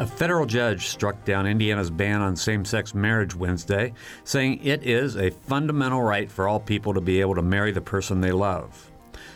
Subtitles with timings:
[0.00, 3.92] A federal judge struck down Indiana's ban on same sex marriage Wednesday,
[4.24, 7.82] saying it is a fundamental right for all people to be able to marry the
[7.82, 8.90] person they love.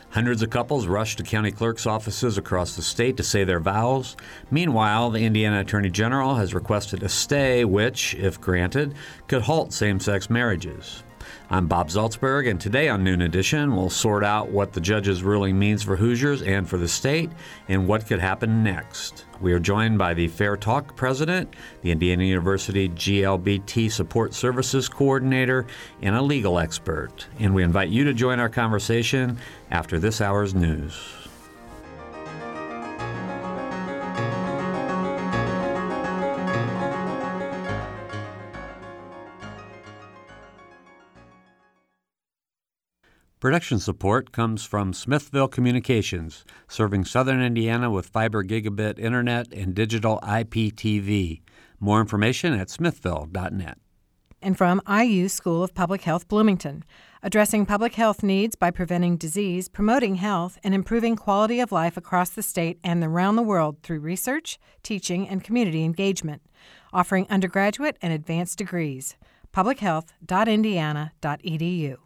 [0.09, 4.17] Hundreds of couples rushed to county clerk's offices across the state to say their vows.
[4.51, 8.95] Meanwhile, the Indiana Attorney General has requested a stay, which, if granted,
[9.29, 11.05] could halt same sex marriages.
[11.51, 15.59] I'm Bob Zaltsberg, and today on Noon Edition, we'll sort out what the judge's ruling
[15.59, 17.31] means for Hoosiers and for the state,
[17.69, 19.25] and what could happen next.
[19.41, 25.67] We are joined by the Fair Talk president, the Indiana University GLBT Support Services coordinator,
[26.03, 27.27] and a legal expert.
[27.39, 29.39] And we invite you to join our conversation
[29.71, 31.24] after this hour's news.
[43.45, 50.19] Production support comes from Smithville Communications, serving southern Indiana with fiber gigabit internet and digital
[50.23, 51.43] IPTV.
[51.79, 53.77] More information at smithville.net.
[54.41, 56.85] And from IU School of Public Health Bloomington,
[57.23, 62.31] addressing public health needs by preventing disease, promoting health, and improving quality of life across
[62.31, 66.41] the state and around the world through research, teaching, and community engagement,
[66.95, 69.17] offering undergraduate and advanced degrees.
[69.53, 72.04] publichealth.indiana.edu.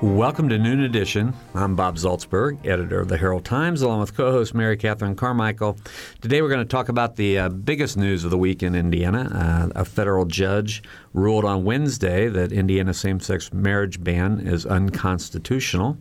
[0.00, 1.34] Welcome to Noon Edition.
[1.56, 5.76] I'm Bob Zaltsberg, editor of the Herald Times, along with co host Mary Catherine Carmichael.
[6.20, 9.72] Today we're going to talk about the uh, biggest news of the week in Indiana.
[9.74, 15.98] Uh, a federal judge ruled on Wednesday that Indiana's same sex marriage ban is unconstitutional,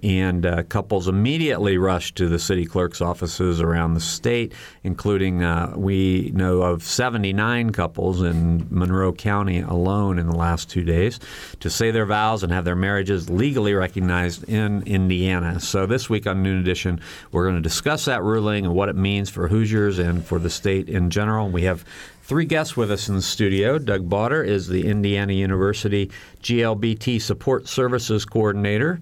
[0.00, 4.52] and uh, couples immediately rushed to the city clerk's offices around the state,
[4.84, 10.84] including uh, we know of 79 couples in Monroe County alone in the last two
[10.84, 11.18] days,
[11.58, 15.58] to say their vows and have their marriages legally recognized in Indiana.
[15.60, 17.00] So this week on Noon Edition,
[17.32, 20.50] we're going to discuss that ruling and what it means for Hoosiers and for the
[20.50, 21.48] state in general.
[21.48, 21.82] We have
[22.22, 23.78] three guests with us in the studio.
[23.78, 26.10] Doug Bauder is the Indiana University
[26.42, 29.00] GLBT Support Services Coordinator.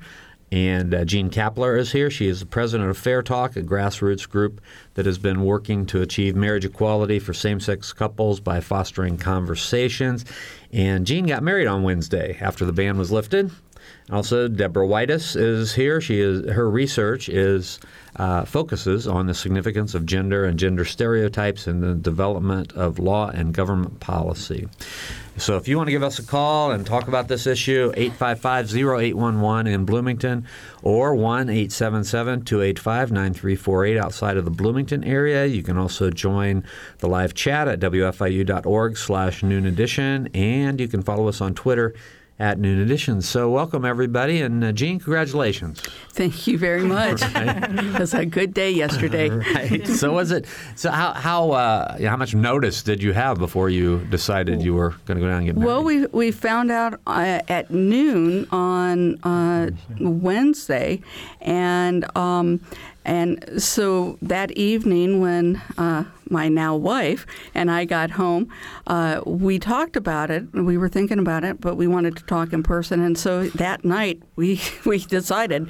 [0.50, 2.08] And uh, Jean Capler is here.
[2.08, 4.60] She is the president of Fair Talk, a grassroots group
[4.94, 10.24] that has been working to achieve marriage equality for same sex couples by fostering conversations.
[10.72, 13.50] And Jean got married on Wednesday after the ban was lifted.
[14.10, 16.00] Also, Deborah Widiss is here.
[16.00, 17.78] She is her research is
[18.16, 23.28] uh, focuses on the significance of gender and gender stereotypes in the development of law
[23.28, 24.66] and government policy.
[25.36, 29.72] So, if you want to give us a call and talk about this issue, 855-0811
[29.72, 30.46] in Bloomington
[30.82, 35.44] or 1-877-285-9348 outside of the Bloomington area.
[35.46, 36.64] You can also join
[36.98, 41.94] the live chat at wfiu.org slash noon edition, and you can follow us on Twitter
[42.38, 43.20] at Noon Edition.
[43.20, 45.80] So, welcome everybody, and uh, Jean, congratulations.
[46.10, 47.22] Thank you very much.
[47.38, 47.84] Right.
[47.84, 49.28] it was a good day yesterday.
[49.54, 49.86] right.
[49.86, 50.46] So, was it?
[50.76, 54.90] So, how how uh, how much notice did you have before you decided you were
[55.06, 55.66] going to go down and get married?
[55.66, 59.70] Well, we we found out uh, at noon on uh,
[60.00, 61.02] Wednesday,
[61.40, 62.04] and.
[62.16, 62.60] Um,
[63.04, 68.48] and so that evening, when uh, my now wife and I got home,
[68.86, 70.52] uh, we talked about it.
[70.52, 73.00] We were thinking about it, but we wanted to talk in person.
[73.00, 75.68] And so that night, we we decided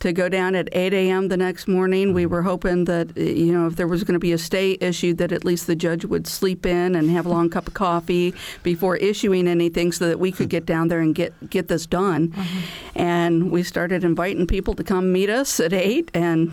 [0.00, 1.28] to go down at 8 a.m.
[1.28, 2.12] the next morning.
[2.12, 5.18] We were hoping that you know if there was going to be a stay issued,
[5.18, 8.34] that at least the judge would sleep in and have a long cup of coffee
[8.62, 12.28] before issuing anything, so that we could get down there and get get this done.
[12.28, 12.58] Mm-hmm.
[12.94, 16.52] And we started inviting people to come meet us at eight and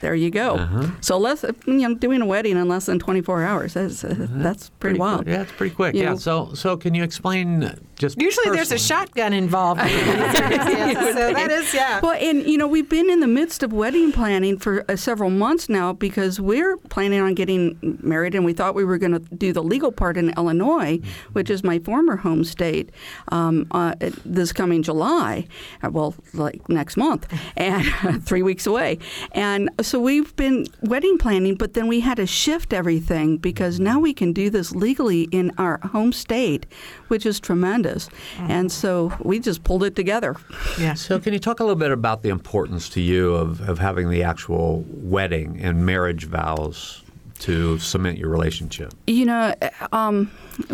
[0.00, 0.56] there you go.
[0.56, 0.86] Uh-huh.
[1.00, 3.74] So less, you know, doing a wedding in less than 24 hours.
[3.74, 5.24] That's, uh, that's, that's pretty, pretty wild.
[5.24, 5.34] Quick.
[5.34, 5.94] Yeah, it's pretty quick.
[5.94, 6.10] You yeah.
[6.10, 8.56] Know, so so can you explain just usually personally?
[8.56, 9.80] there's a shotgun involved.
[9.80, 12.00] so that is yeah.
[12.00, 15.30] Well, and you know we've been in the midst of wedding planning for uh, several
[15.30, 19.18] months now because we're planning on getting married, and we thought we were going to
[19.36, 21.32] do the legal part in Illinois, mm-hmm.
[21.32, 22.90] which is my former home state,
[23.28, 25.46] um, uh, this coming July.
[25.82, 28.98] Uh, well, like next month, and three weeks away,
[29.32, 33.98] and so we've been wedding planning, but then we had to shift everything because now
[33.98, 36.66] we can do this legally in our home state,
[37.08, 37.85] which is tremendous.
[37.86, 38.50] Mm-hmm.
[38.50, 40.36] And so we just pulled it together.
[40.78, 40.94] Yeah.
[40.94, 44.10] So can you talk a little bit about the importance to you of, of having
[44.10, 47.02] the actual wedding and marriage vows?
[47.40, 48.92] to cement your relationship?
[49.06, 49.54] You know,
[49.92, 50.30] um,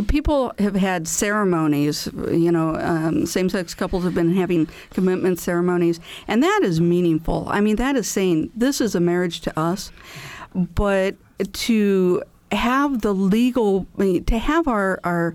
[0.09, 2.09] people have had ceremonies.
[2.15, 7.47] You know, um, same-sex couples have been having commitment ceremonies, and that is meaningful.
[7.49, 9.91] I mean, that is saying this is a marriage to us,
[10.55, 11.17] but
[11.53, 12.23] to
[12.53, 15.35] have the legal, to have our our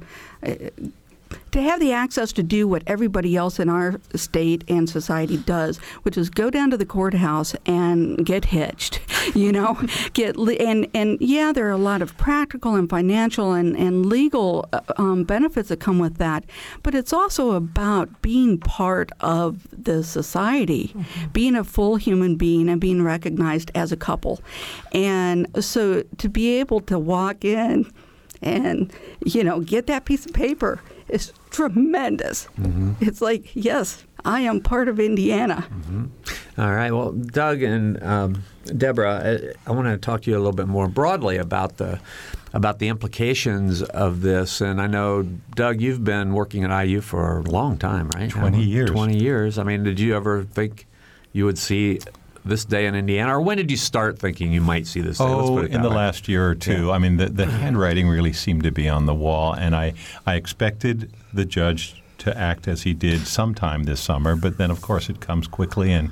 [1.51, 5.77] to have the access to do what everybody else in our state and society does,
[6.03, 8.99] which is go down to the courthouse and get hitched,
[9.35, 9.79] you know,
[10.13, 14.67] get and and yeah, there are a lot of practical and financial and and legal
[14.73, 16.43] uh, um, benefits that come with that,
[16.83, 21.27] but it's also about being part of the society, mm-hmm.
[21.31, 24.41] being a full human being and being recognized as a couple,
[24.91, 27.91] and so to be able to walk in
[28.41, 28.91] and
[29.25, 32.47] you know get that piece of paper is tremendous.
[32.59, 32.93] Mm-hmm.
[33.01, 35.67] It's like, yes, I am part of Indiana.
[35.69, 36.61] Mm-hmm.
[36.61, 36.91] All right.
[36.91, 40.67] Well, Doug and um, Deborah, I, I want to talk to you a little bit
[40.67, 41.99] more broadly about the
[42.53, 44.61] about the implications of this.
[44.61, 45.23] And I know,
[45.55, 48.29] Doug, you've been working at IU for a long time, right?
[48.29, 48.89] Twenty years.
[48.89, 49.57] Twenty years.
[49.57, 50.87] I mean, did you ever think
[51.33, 51.99] you would see
[52.47, 55.25] this day in Indiana, or when did you start thinking you might see this day?
[55.25, 55.95] Oh, in the way.
[55.95, 56.87] last year or two.
[56.87, 56.91] Yeah.
[56.91, 59.93] I mean, the, the handwriting really seemed to be on the wall, and I,
[60.25, 64.81] I expected the judge to act as he did sometime this summer, but then, of
[64.81, 66.11] course, it comes quickly, and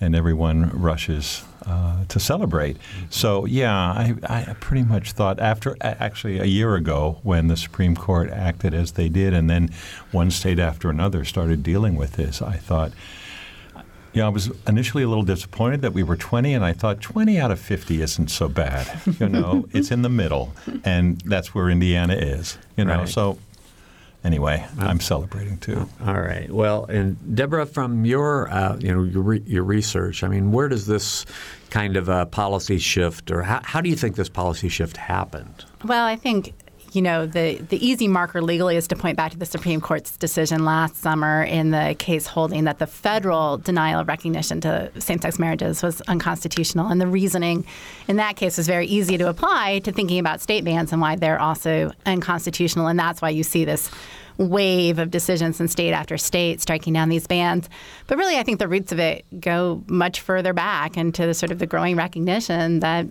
[0.00, 2.78] and everyone rushes uh, to celebrate.
[3.10, 7.94] So yeah, I, I pretty much thought after actually a year ago when the Supreme
[7.94, 9.70] Court acted as they did, and then
[10.10, 12.92] one state after another started dealing with this, I thought
[14.12, 17.38] yeah, I was initially a little disappointed that we were 20, and I thought 20
[17.38, 19.00] out of 50 isn't so bad.
[19.20, 20.52] You know, it's in the middle,
[20.84, 22.58] and that's where Indiana is.
[22.76, 23.08] You know, right.
[23.08, 23.38] so
[24.24, 25.88] anyway, I'm celebrating too.
[26.04, 26.50] All right.
[26.50, 30.68] Well, and Deborah, from your uh, you know your, re- your research, I mean, where
[30.68, 31.24] does this
[31.70, 35.64] kind of uh, policy shift, or how, how do you think this policy shift happened?
[35.84, 36.52] Well, I think
[36.92, 40.16] you know, the, the easy marker legally is to point back to the Supreme Court's
[40.16, 45.20] decision last summer in the case holding that the federal denial of recognition to same
[45.20, 46.88] sex marriages was unconstitutional.
[46.88, 47.64] And the reasoning
[48.08, 51.16] in that case was very easy to apply to thinking about state bans and why
[51.16, 52.88] they're also unconstitutional.
[52.88, 53.90] And that's why you see this
[54.38, 57.68] wave of decisions in state after state striking down these bans.
[58.06, 61.52] But really, I think the roots of it go much further back into the sort
[61.52, 63.06] of the growing recognition that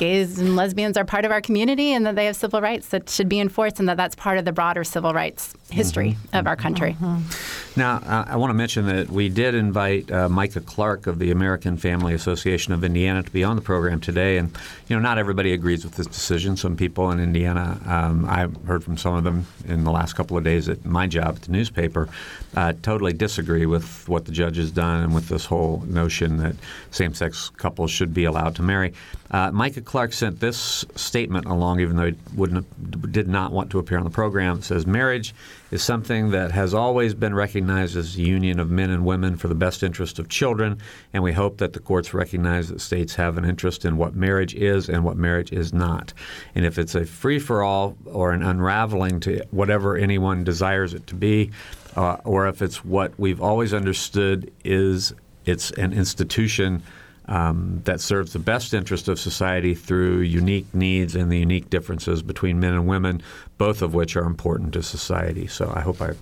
[0.00, 3.08] gays and lesbians are part of our community and that they have civil rights that
[3.08, 6.36] should be enforced and that that's part of the broader civil rights history mm-hmm.
[6.36, 6.96] of our country.
[7.00, 7.78] Mm-hmm.
[7.78, 11.30] Now, uh, I want to mention that we did invite uh, Micah Clark of the
[11.30, 14.38] American Family Association of Indiana to be on the program today.
[14.38, 14.50] And,
[14.88, 16.56] you know, not everybody agrees with this decision.
[16.56, 20.36] Some people in Indiana, um, I've heard from some of them in the last couple
[20.36, 22.08] of days at my job at the newspaper,
[22.56, 26.56] uh, totally disagree with what the judge has done and with this whole notion that
[26.90, 28.92] same sex couples should be allowed to marry.
[29.30, 33.78] Uh, Micah Clark sent this statement along, even though he wouldn't did not want to
[33.78, 34.58] appear on the program.
[34.58, 35.34] It says, Marriage
[35.70, 39.48] is something that has always been recognized as a union of men and women for
[39.48, 40.78] the best interest of children,
[41.12, 44.54] and we hope that the courts recognize that states have an interest in what marriage
[44.54, 46.12] is and what marriage is not.
[46.54, 51.06] And if it's a free for all or an unraveling to whatever anyone desires it
[51.08, 51.50] to be,
[51.96, 55.12] uh, or if it's what we've always understood is
[55.46, 56.82] it's an institution
[57.26, 62.22] um, that serves the best interest of society through unique needs and the unique differences
[62.22, 63.22] between men and women,
[63.60, 65.46] both of which are important to society.
[65.46, 66.12] So I hope I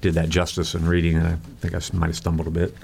[0.00, 2.74] did that justice in reading, and I think I might have stumbled a bit.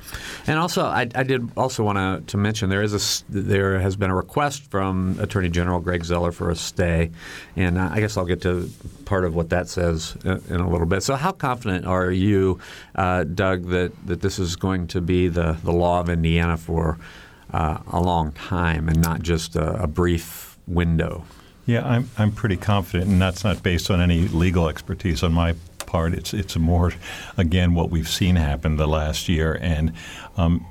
[0.47, 4.11] And also, I, I did also want to mention there is a there has been
[4.11, 7.11] a request from Attorney General Greg Zoeller for a stay,
[7.57, 8.71] and I guess I'll get to
[9.07, 11.03] part of what that says in a little bit.
[11.03, 12.61] So, how confident are you,
[12.95, 16.99] uh, Doug, that that this is going to be the the law of Indiana for
[17.55, 21.25] uh, a long time and not just a, a brief window.
[21.69, 25.55] Yeah, I'm, I'm pretty confident, and that's not based on any legal expertise on my
[25.85, 26.15] part.
[26.15, 26.95] It's it's more,
[27.37, 29.93] again, what we've seen happen the last year, and
[30.39, 30.65] um,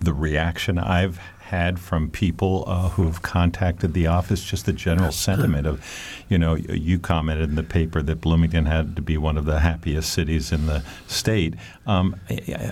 [0.00, 5.12] the reaction I've had from people uh, who have contacted the office, just the general
[5.12, 5.84] sentiment of,
[6.30, 9.60] you know, you commented in the paper that Bloomington had to be one of the
[9.60, 11.54] happiest cities in the state.
[11.86, 12.16] Um,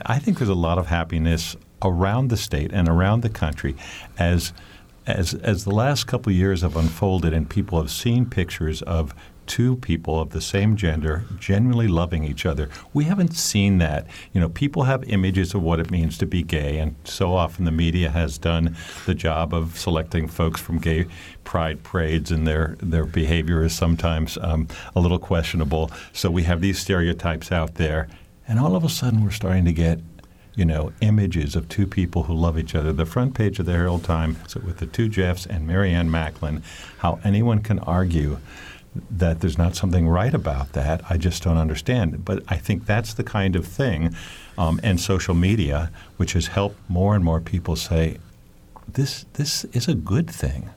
[0.06, 3.76] I think there's a lot of happiness around the state and around the country
[4.18, 4.54] as
[5.06, 9.14] as as the last couple years have unfolded and people have seen pictures of
[9.46, 12.68] two people of the same gender genuinely loving each other.
[12.92, 14.06] We haven't seen that.
[14.32, 17.64] You know, people have images of what it means to be gay, and so often
[17.64, 21.06] the media has done the job of selecting folks from gay
[21.44, 25.90] pride parades, and their their behavior is sometimes um, a little questionable.
[26.12, 28.08] So we have these stereotypes out there,
[28.48, 30.00] and all of a sudden we're starting to get
[30.56, 32.92] you know, images of two people who love each other.
[32.92, 36.62] The front page of the Herald Times with the two Jeffs and Marianne Macklin.
[36.98, 38.38] How anyone can argue
[39.10, 42.25] that there's not something right about that, I just don't understand.
[42.25, 44.14] But I think that's the kind of thing,
[44.56, 48.18] um, and social media, which has helped more and more people say,
[48.88, 50.70] this this is a good thing.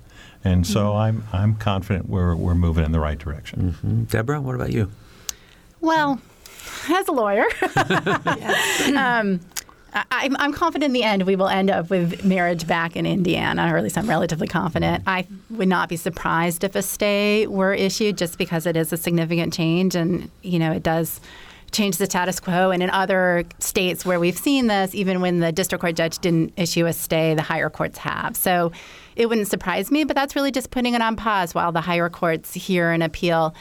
[0.44, 0.98] And so mm-hmm.
[0.98, 3.74] I'm I'm confident we're we're moving in the right direction.
[3.74, 4.04] Mm-hmm.
[4.06, 4.92] Deborah, what about you?
[5.82, 6.20] Well,
[6.90, 7.46] as a lawyer,
[8.98, 9.40] um,
[9.94, 13.74] I, I'm confident in the end we will end up with marriage back in Indiana,
[13.74, 15.04] or at least I'm relatively confident.
[15.08, 18.98] I would not be surprised if a stay were issued just because it is a
[18.98, 21.20] significant change and, you know, it does
[21.72, 22.72] change the status quo.
[22.72, 26.54] And in other states where we've seen this, even when the district court judge didn't
[26.58, 28.36] issue a stay, the higher courts have.
[28.36, 28.72] So
[29.16, 32.10] it wouldn't surprise me, but that's really just putting it on pause while the higher
[32.10, 33.54] courts hear an appeal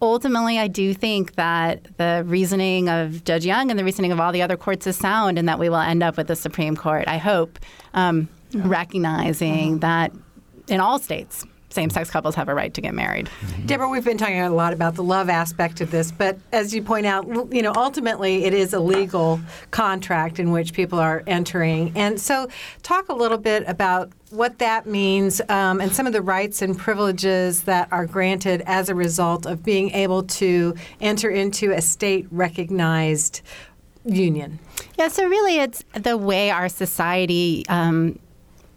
[0.00, 4.32] ultimately, I do think that the reasoning of Judge Young and the reasoning of all
[4.32, 7.04] the other courts is sound, and that we will end up with the Supreme Court.
[7.06, 7.58] I hope
[7.94, 8.62] um, yeah.
[8.64, 9.78] recognizing mm-hmm.
[9.80, 10.12] that
[10.68, 13.26] in all states, same-sex couples have a right to get married.
[13.26, 13.66] Mm-hmm.
[13.66, 16.82] Deborah, we've been talking a lot about the love aspect of this, but as you
[16.82, 21.92] point out, you know, ultimately it is a legal contract in which people are entering.
[21.94, 22.48] And so,
[22.82, 26.78] talk a little bit about what that means um, and some of the rights and
[26.78, 33.42] privileges that are granted as a result of being able to enter into a state-recognized
[34.04, 34.58] union.
[34.98, 37.64] Yeah, so really, it's the way our society.
[37.68, 38.18] Um,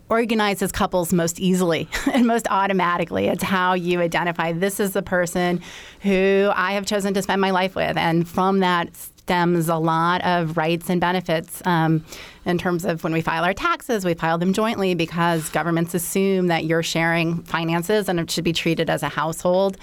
[0.10, 3.27] organizes couples most easily and most automatically.
[3.27, 5.62] It's how you identify this is the person
[6.01, 7.98] who I have chosen to spend my life with.
[7.98, 12.03] And from that stems a lot of rights and benefits um,
[12.45, 16.48] in terms of when we file our taxes, we file them jointly because governments assume
[16.48, 19.77] that you're sharing finances and it should be treated as a household.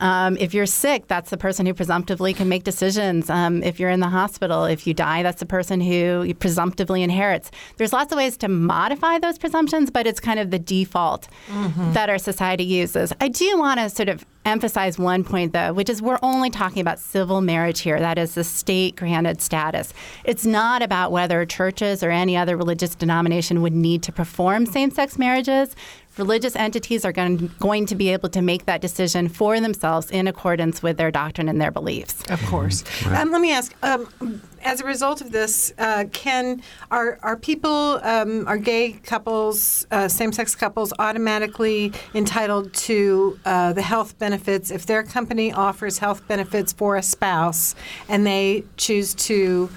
[0.00, 3.30] Um, if you're sick, that's the person who presumptively can make decisions.
[3.30, 7.50] Um, if you're in the hospital, if you die, that's the person who presumptively inherits.
[7.76, 11.92] There's lots of ways to modify those presumptions, but it's kind of the default mm-hmm.
[11.92, 13.12] that our society uses.
[13.20, 16.80] I do want to sort of emphasize one point, though, which is we're only talking
[16.80, 17.98] about civil marriage here.
[17.98, 19.92] That is the state granted status.
[20.24, 24.90] It's not about whether churches or any other religious denomination would need to perform same
[24.90, 25.76] sex marriages
[26.16, 30.26] religious entities are going, going to be able to make that decision for themselves in
[30.26, 32.22] accordance with their doctrine and their beliefs.
[32.30, 32.82] Of course.
[32.82, 33.10] Mm-hmm.
[33.10, 33.20] Right.
[33.20, 33.74] Um, let me ask.
[33.82, 39.86] Um, as a result of this, uh, can are are people um, are gay couples,
[39.90, 45.98] uh, same sex couples, automatically entitled to uh, the health benefits if their company offers
[45.98, 47.74] health benefits for a spouse
[48.08, 49.70] and they choose to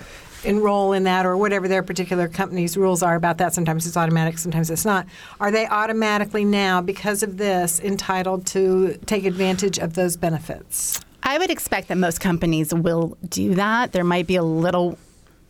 [0.46, 3.54] enroll in that or whatever their particular company's rules are about that.
[3.54, 5.06] Sometimes it's automatic, sometimes it's not.
[5.40, 11.00] Are they automatically now, because of this, entitled to take advantage of those benefits?
[11.24, 13.94] I would expect that most companies will do that.
[13.94, 14.98] There might be a little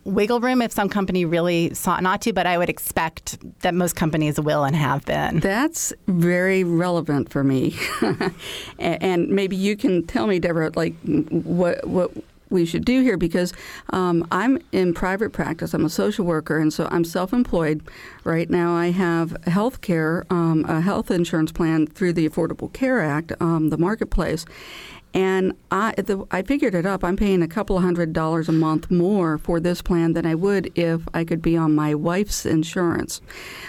[0.06, 3.96] wiggle room if some company really sought not to, but I would expect that most
[3.96, 5.40] companies will and have been.
[5.40, 7.76] That's very relevant for me,
[8.80, 12.12] and maybe you can tell me, Deborah, like what what
[12.54, 13.54] we should do here because
[13.90, 15.74] um, I'm in private practice.
[15.74, 17.82] I'm a social worker, and so I'm self-employed.
[18.24, 23.02] Right now, I have health care, um, a health insurance plan through the Affordable Care
[23.02, 24.46] Act, um, the marketplace.
[25.16, 27.04] And I, the, I figured it up.
[27.04, 30.34] I'm paying a couple of hundred dollars a month more for this plan than I
[30.34, 33.22] would if I could be on my wife's insurance.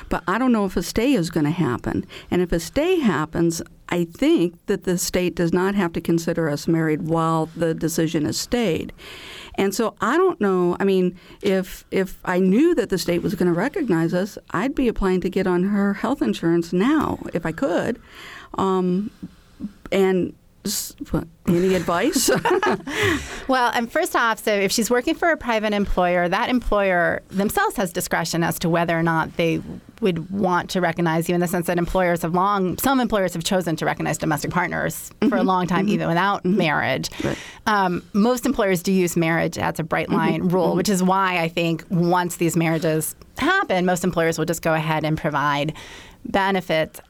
[0.09, 2.07] But I don't know if a stay is going to happen.
[2.31, 6.49] And if a stay happens, I think that the state does not have to consider
[6.49, 8.93] us married while the decision is stayed.
[9.57, 10.77] And so I don't know.
[10.81, 14.75] I mean, if if I knew that the state was going to recognize us, I'd
[14.75, 18.01] be applying to get on her health insurance now if I could.
[18.55, 19.11] Um,
[19.93, 20.35] and
[21.47, 22.31] any advice?
[23.49, 27.77] well, and first off, so if she's working for a private employer, that employer themselves
[27.77, 29.61] has discretion as to whether or not they
[30.05, 33.43] would want to recognize you in the sense that employers have long, some employers have
[33.43, 35.29] chosen to recognize domestic partners mm-hmm.
[35.29, 35.49] for a mm-hmm.
[35.49, 35.95] long time, mm-hmm.
[35.95, 36.57] even without mm-hmm.
[36.57, 37.11] marriage.
[37.25, 37.39] Right.
[37.67, 40.17] Um, most employers do use marriage as a bright mm-hmm.
[40.17, 40.55] line mm-hmm.
[40.55, 44.75] rule, which is why I think once these marriages happen, most employers will just go
[44.75, 45.75] ahead and provide
[46.25, 47.01] benefits.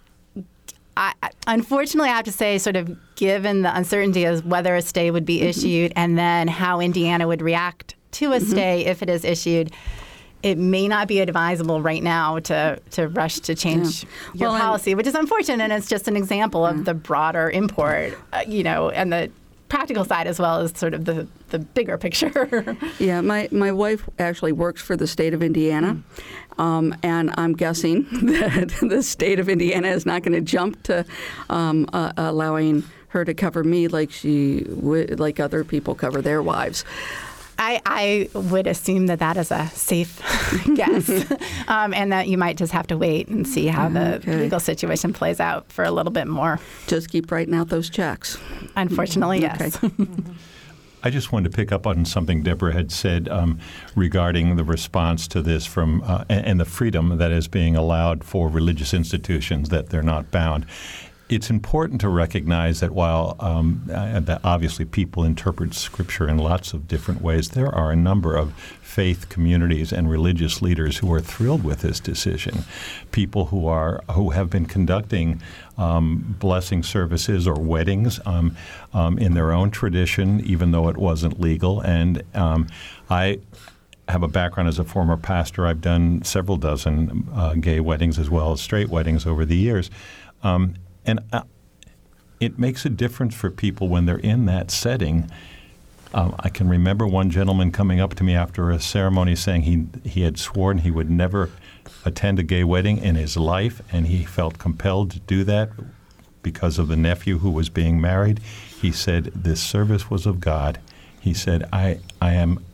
[0.97, 1.13] I,
[1.47, 5.27] unfortunately, I have to say, sort of given the uncertainty of whether a stay would
[5.27, 5.49] be mm-hmm.
[5.49, 8.51] issued and then how Indiana would react to a mm-hmm.
[8.51, 9.73] stay if it is issued,
[10.45, 14.09] it may not be advisable right now to, to rush to change yeah.
[14.35, 15.65] your well, policy, which is unfortunate.
[15.65, 19.31] And it's just an example of the broader import, uh, you know, and the
[19.71, 22.77] practical side as well as sort of the, the bigger picture.
[22.99, 25.95] yeah, my, my wife actually works for the state of Indiana.
[26.59, 26.63] Mm.
[26.63, 31.07] Um, and I'm guessing that the state of Indiana is not going to jump to
[31.49, 36.43] um, uh, allowing her to cover me like she would, like other people cover their
[36.43, 36.85] wives.
[37.59, 40.21] I, I, would assume that that is a safe
[40.75, 41.09] guess,
[41.69, 44.37] um, and that you might just have to wait and see how the okay.
[44.37, 46.61] legal situation plays out for a little bit more.
[46.87, 48.39] Just keep writing out those checks.
[48.77, 49.79] Unfortunately, yes.
[51.03, 53.61] I just wanted to pick up on something Deborah had said um,
[53.95, 58.25] regarding the response to this from uh, and, and the freedom that is being allowed
[58.25, 60.65] for religious institutions that they're not bound
[61.35, 66.87] it's important to recognize that while um, uh, obviously people interpret Scripture in lots of
[66.87, 71.65] different ways, there are a number of faith communities and religious leaders who are thrilled
[71.65, 72.65] with this decision.
[73.11, 75.43] People who are who have been conducting
[75.77, 78.57] um, blessing services or weddings um,
[78.93, 81.81] um, in their own tradition, even though it wasn't legal.
[81.81, 82.69] And um,
[83.11, 83.41] I
[84.07, 85.67] have a background as a former pastor.
[85.67, 89.91] I've done several dozen uh, gay weddings as well as straight weddings over the years.
[91.07, 91.43] And uh,
[92.41, 95.31] it makes a difference for people when they're in that setting.
[96.13, 99.87] Um, I can remember one gentleman coming up to me after a ceremony saying he
[100.09, 101.51] he had sworn he would never
[102.05, 105.71] attend a gay wedding in his life, and he felt compelled to do that
[106.43, 108.39] because of the nephew who was being married.
[108.81, 110.79] He said this service was of God.
[111.21, 112.65] He said I I am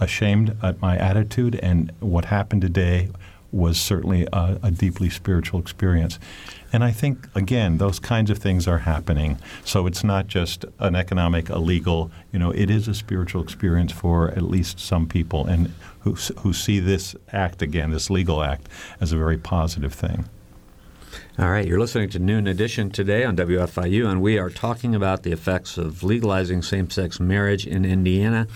[0.00, 3.10] ashamed at my attitude, and what happened today
[3.52, 6.18] was certainly a, a, deeply spiritual experience.
[6.74, 9.38] And I think, again, those kinds of things are happening.
[9.64, 13.92] So it's not just an economic, a legal, you know, it is a spiritual experience
[13.92, 18.68] for at least some people and who, who see this act, again, this legal act,
[19.00, 20.28] as a very positive thing.
[21.38, 25.22] All right, you're listening to Noon Edition today on WFIU, and we are talking about
[25.22, 28.48] the effects of legalizing same sex marriage in Indiana.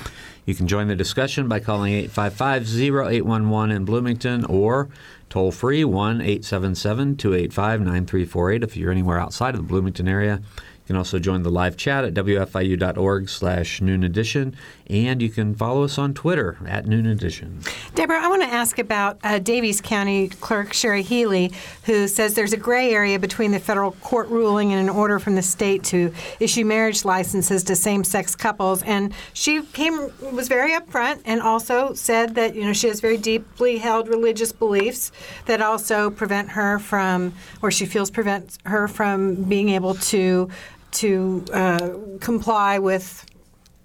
[0.44, 4.88] You can join the discussion by calling 855 0811 in Bloomington or
[5.28, 10.40] toll free 1 877 285 9348 if you're anywhere outside of the Bloomington area
[10.88, 14.56] can also join the live chat at wfiu.org slash noon edition,
[14.88, 17.60] and you can follow us on Twitter at noon edition.
[17.94, 21.52] Deborah, I want to ask about uh, Daviess County Clerk Sherry Healy,
[21.84, 25.34] who says there's a gray area between the federal court ruling and an order from
[25.34, 31.20] the state to issue marriage licenses to same-sex couples, and she came was very upfront
[31.26, 35.12] and also said that you know she has very deeply held religious beliefs
[35.44, 40.48] that also prevent her from, or she feels prevent her from being able to
[40.92, 41.90] to uh,
[42.20, 43.24] comply with,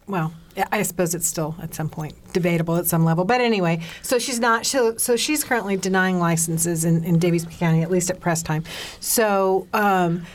[0.07, 0.33] well,
[0.71, 3.25] I suppose it's still at some point debatable at some level.
[3.25, 4.65] But anyway, so she's not.
[4.65, 8.63] So, so she's currently denying licenses in, in Daviess County, at least at press time.
[8.99, 9.67] So.
[9.73, 10.25] Um,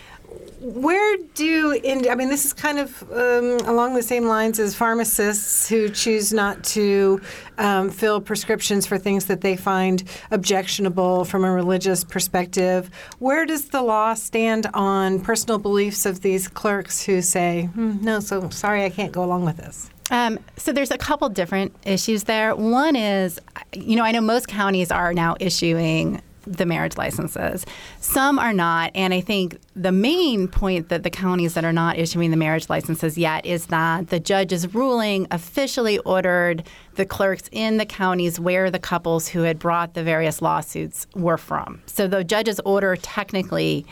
[0.60, 4.74] where do in, I mean this is kind of um, along the same lines as
[4.74, 7.20] pharmacists who choose not to
[7.58, 12.90] um, fill prescriptions for things that they find objectionable from a religious perspective.
[13.18, 18.20] Where does the law stand on personal beliefs of these clerks who say, hmm, "No,
[18.20, 19.90] so sorry, I can't go along with this"?
[20.10, 22.54] Um, so there's a couple different issues there.
[22.56, 23.38] One is,
[23.74, 27.66] you know, I know most counties are now issuing the marriage licenses.
[28.00, 28.90] Some are not.
[28.94, 32.68] And I think the main point that the counties that are not issuing the marriage
[32.68, 38.70] licenses yet is that the judge's ruling officially ordered the clerks in the counties where
[38.70, 41.82] the couples who had brought the various lawsuits were from.
[41.87, 43.87] So the judge's order technically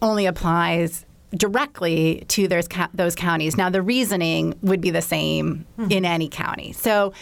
[0.00, 3.56] only applies directly to those, those counties.
[3.56, 5.90] Now, the reasoning would be the same mm-hmm.
[5.90, 6.72] in any county.
[6.72, 7.14] So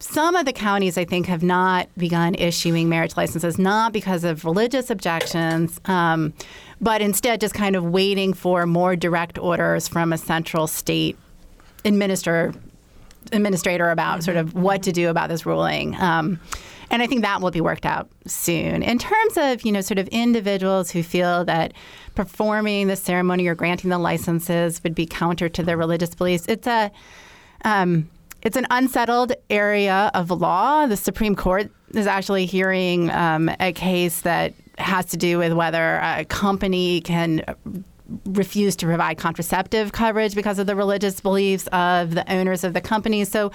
[0.00, 4.46] some of the counties, I think, have not begun issuing marriage licenses, not because of
[4.46, 6.32] religious objections, um,
[6.80, 11.16] but instead just kind of waiting for more direct orders from a central state
[11.84, 12.52] administrator
[13.32, 15.94] administrator about sort of what to do about this ruling.
[16.00, 16.40] Um,
[16.90, 18.82] and I think that will be worked out soon.
[18.82, 21.72] In terms of, you know, sort of individuals who feel that
[22.14, 26.66] performing the ceremony or granting the licenses would be counter to their religious beliefs, it's
[26.66, 26.90] a
[27.64, 28.08] um,
[28.42, 30.86] it's an unsettled area of law.
[30.86, 35.96] The Supreme Court is actually hearing um, a case that has to do with whether
[35.96, 37.44] a company can
[38.24, 42.80] refuse to provide contraceptive coverage because of the religious beliefs of the owners of the
[42.80, 43.24] company.
[43.24, 43.52] So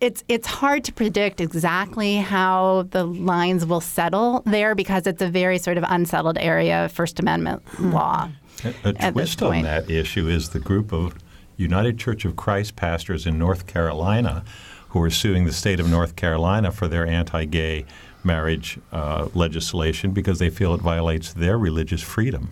[0.00, 5.28] it's it's hard to predict exactly how the lines will settle there because it's a
[5.28, 8.28] very sort of unsettled area of First Amendment law.
[8.64, 11.14] A, a twist on that issue is the group of
[11.62, 14.44] United Church of Christ pastors in North Carolina
[14.88, 17.86] who are suing the state of North Carolina for their anti gay
[18.24, 22.50] marriage uh, legislation because they feel it violates their religious freedom.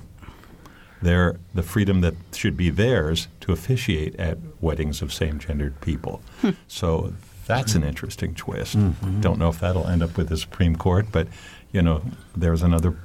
[1.03, 6.21] Their, the freedom that should be theirs to officiate at weddings of same gendered people.
[6.41, 6.51] Hmm.
[6.67, 7.15] So
[7.47, 8.77] that's an interesting twist.
[8.77, 9.21] Mm-hmm.
[9.21, 11.27] Don't know if that'll end up with the Supreme Court, but
[11.73, 12.03] you know,
[12.37, 12.97] there's another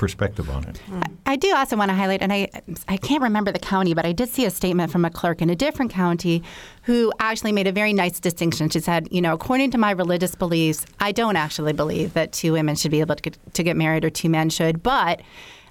[0.00, 0.80] perspective on it.
[1.26, 2.48] I do also want to highlight, and I
[2.88, 5.50] I can't remember the county, but I did see a statement from a clerk in
[5.50, 6.42] a different county
[6.84, 8.70] who actually made a very nice distinction.
[8.70, 12.52] She said, you know, according to my religious beliefs, I don't actually believe that two
[12.52, 15.20] women should be able to get, to get married or two men should, but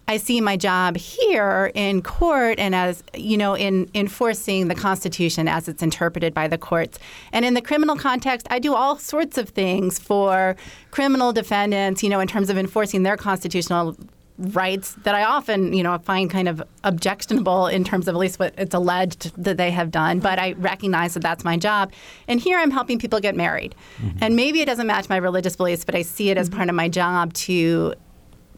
[0.07, 5.47] I see my job here in court and as, you know, in enforcing the Constitution
[5.47, 6.97] as it's interpreted by the courts.
[7.31, 10.55] And in the criminal context, I do all sorts of things for
[10.91, 13.95] criminal defendants, you know, in terms of enforcing their constitutional
[14.39, 18.39] rights that I often, you know, find kind of objectionable in terms of at least
[18.39, 20.19] what it's alleged that they have done.
[20.19, 21.91] But I recognize that that's my job.
[22.27, 23.75] And here I'm helping people get married.
[23.97, 24.17] Mm-hmm.
[24.21, 26.57] And maybe it doesn't match my religious beliefs, but I see it as mm-hmm.
[26.57, 27.93] part of my job to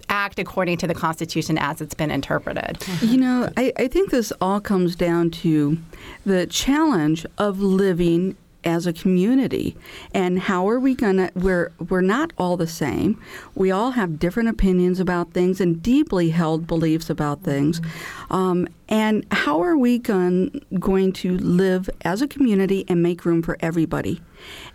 [0.10, 2.78] act according to the Constitution as it's been interpreted.
[3.02, 5.78] You know, I, I think this all comes down to
[6.26, 9.76] the challenge of living as a community.
[10.13, 13.21] And how are we going to we're we're not all the same.
[13.56, 17.82] We all have different opinions about things and deeply held beliefs about things.
[18.30, 23.41] Um, and how are we going going to live as a community and make room
[23.41, 24.21] for everybody?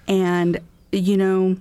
[0.09, 0.61] And
[0.93, 1.57] you know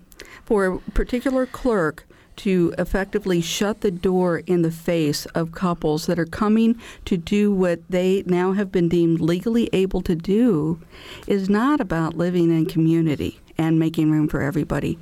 [0.45, 2.05] for a particular clerk
[2.37, 7.51] to effectively shut the door in the face of couples that are coming to do
[7.51, 10.79] what they now have been deemed legally able to do
[11.27, 14.99] is not about living in community and making room for everybody.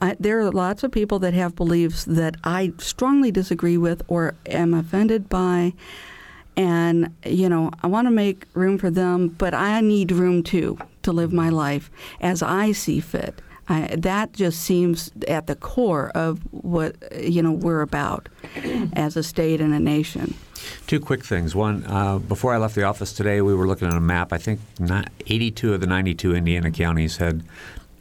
[0.00, 4.34] Uh, there are lots of people that have beliefs that I strongly disagree with or
[4.46, 5.72] am offended by.
[6.56, 10.78] And, you know, I want to make room for them, but I need room too
[11.02, 13.40] to live my life as I see fit.
[13.68, 18.28] I, that just seems at the core of what you know we're about
[18.94, 20.34] as a state and a nation.
[20.86, 21.54] Two quick things.
[21.54, 24.32] One, uh, before I left the office today, we were looking at a map.
[24.32, 24.60] I think
[25.26, 27.42] 82 of the 92 Indiana counties had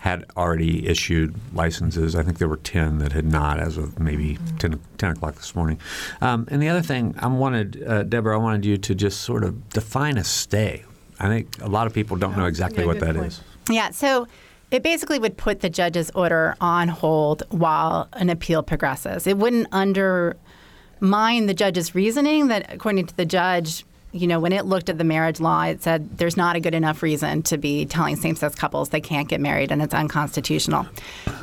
[0.04, 2.14] had already issued licenses.
[2.14, 5.56] I think there were 10 that had not as of maybe 10, 10 o'clock this
[5.56, 5.80] morning.
[6.20, 9.46] Um, and the other thing, I wanted, uh, Deborah, I wanted you to just sort
[9.46, 10.84] of define a stay.
[11.22, 13.28] I think a lot of people don't know exactly yeah, what that point.
[13.28, 13.42] is.
[13.70, 14.28] Yeah, so
[14.74, 19.28] it basically would put the judge's order on hold while an appeal progresses.
[19.28, 24.66] It wouldn't undermine the judge's reasoning that, according to the judge, you know, when it
[24.66, 27.86] looked at the marriage law, it said there's not a good enough reason to be
[27.86, 30.86] telling same sex couples they can't get married and it's unconstitutional.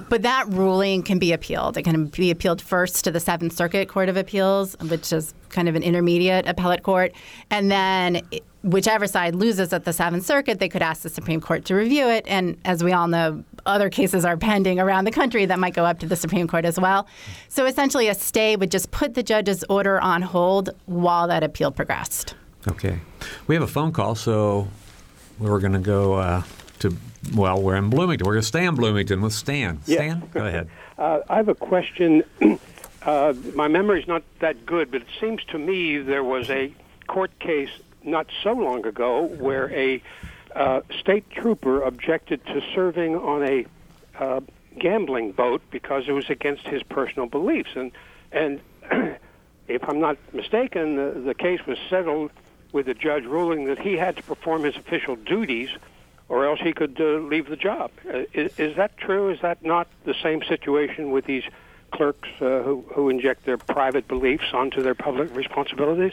[0.09, 1.77] But that ruling can be appealed.
[1.77, 5.69] It can be appealed first to the Seventh Circuit Court of Appeals, which is kind
[5.69, 7.13] of an intermediate appellate court.
[7.51, 8.23] And then
[8.63, 12.07] whichever side loses at the Seventh Circuit, they could ask the Supreme Court to review
[12.07, 12.25] it.
[12.29, 15.85] And as we all know, other cases are pending around the country that might go
[15.85, 17.09] up to the Supreme Court as well.
[17.49, 21.73] So essentially, a stay would just put the judge's order on hold while that appeal
[21.73, 22.35] progressed.
[22.69, 23.01] Okay.
[23.47, 24.69] We have a phone call, so
[25.39, 26.43] we're going to go uh,
[26.81, 26.97] to,
[27.35, 28.27] well, we're in Bloomington.
[28.27, 29.83] We're going to stay in Bloomington with Stan.
[29.83, 30.69] Stan, go ahead.
[30.99, 32.25] Uh, I have a question.
[33.03, 36.71] Uh, my memory is not that good, but it seems to me there was a
[37.07, 37.71] court case
[38.05, 40.03] not so long ago where a
[40.55, 43.67] uh, state trooper objected to serving on a
[44.19, 44.41] uh,
[44.79, 47.71] gambling boat because it was against his personal beliefs.
[47.75, 47.91] And
[48.33, 48.61] and
[49.69, 52.31] if I'm not mistaken, the, the case was settled
[52.73, 55.71] with the judge ruling that he had to perform his official duties
[56.29, 57.91] or else he could uh, leave the job.
[58.09, 59.31] Uh, is, is that true?
[59.31, 61.43] Is that not the same situation with these
[61.93, 66.13] clerks uh, who, who inject their private beliefs onto their public responsibilities?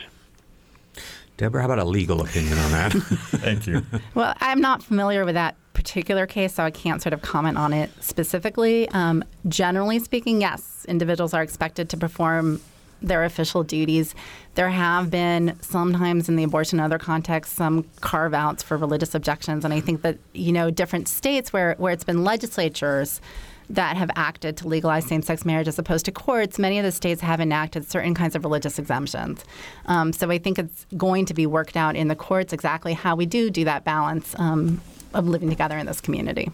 [1.37, 2.91] Deborah, how about a legal opinion on that?
[2.93, 3.83] Thank you.
[4.15, 7.71] Well, I'm not familiar with that particular case, so I can't sort of comment on
[7.71, 8.89] it specifically.
[8.89, 12.59] Um, generally speaking, yes, individuals are expected to perform
[13.01, 14.15] their official duties.
[14.55, 19.13] There have been sometimes in the abortion and other contexts some carve outs for religious
[19.13, 23.21] objections, and I think that you know different states where where it's been legislatures
[23.69, 26.91] that have acted to legalize same sex marriage as opposed to courts, many of the
[26.91, 29.43] states have enacted certain kinds of religious exemptions.
[29.87, 33.15] Um, so I think it's going to be worked out in the courts exactly how
[33.15, 34.81] we do do that balance um,
[35.13, 36.49] of living together in this community.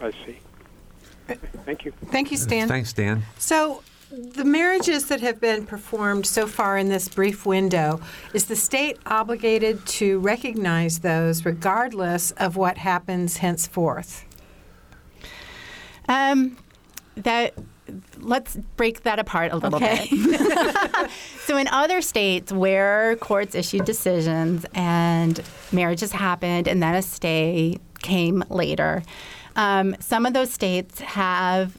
[0.00, 0.38] I see.
[1.64, 1.92] Thank you.
[2.06, 2.68] Thank you, Stan.
[2.68, 3.22] Thanks, Stan.
[3.38, 3.82] So,
[4.12, 8.00] the marriages that have been performed so far in this brief window,
[8.34, 14.24] is the state obligated to recognize those regardless of what happens henceforth?
[16.08, 16.58] Um,
[17.16, 17.54] that
[18.20, 20.08] let's break that apart a little okay.
[20.10, 21.10] bit.
[21.46, 27.78] so, in other states where courts issued decisions and marriages happened, and then a stay
[28.02, 29.02] came later,
[29.56, 31.76] um, some of those states have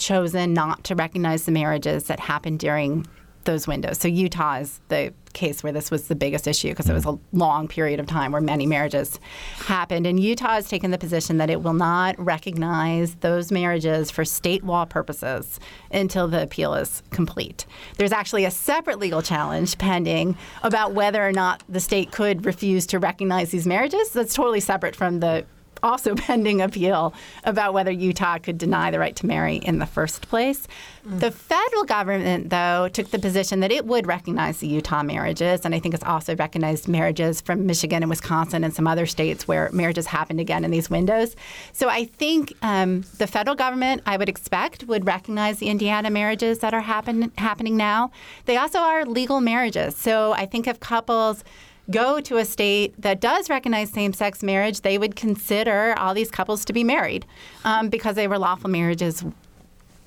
[0.00, 3.06] chosen not to recognize the marriages that happened during
[3.44, 3.98] those windows.
[3.98, 7.18] So Utah is the case where this was the biggest issue because it was a
[7.32, 9.18] long period of time where many marriages
[9.56, 10.06] happened.
[10.06, 14.64] And Utah has taken the position that it will not recognize those marriages for state
[14.64, 15.60] law purposes
[15.90, 17.64] until the appeal is complete.
[17.96, 22.86] There's actually a separate legal challenge pending about whether or not the state could refuse
[22.86, 24.10] to recognize these marriages.
[24.10, 25.46] That's totally separate from the
[25.82, 27.14] also pending appeal
[27.44, 30.66] about whether Utah could deny the right to marry in the first place.
[31.06, 31.20] Mm.
[31.20, 35.74] The federal government, though, took the position that it would recognize the Utah marriages, and
[35.74, 39.70] I think it's also recognized marriages from Michigan and Wisconsin and some other states where
[39.72, 41.36] marriages happened again in these windows.
[41.72, 46.58] So I think um, the federal government, I would expect, would recognize the Indiana marriages
[46.58, 48.10] that are happen- happening now.
[48.44, 49.96] They also are legal marriages.
[49.96, 51.44] So I think if couples
[51.90, 56.30] go to a state that does recognize same sex marriage, they would consider all these
[56.30, 57.26] couples to be married
[57.64, 59.24] um, because they were lawful marriages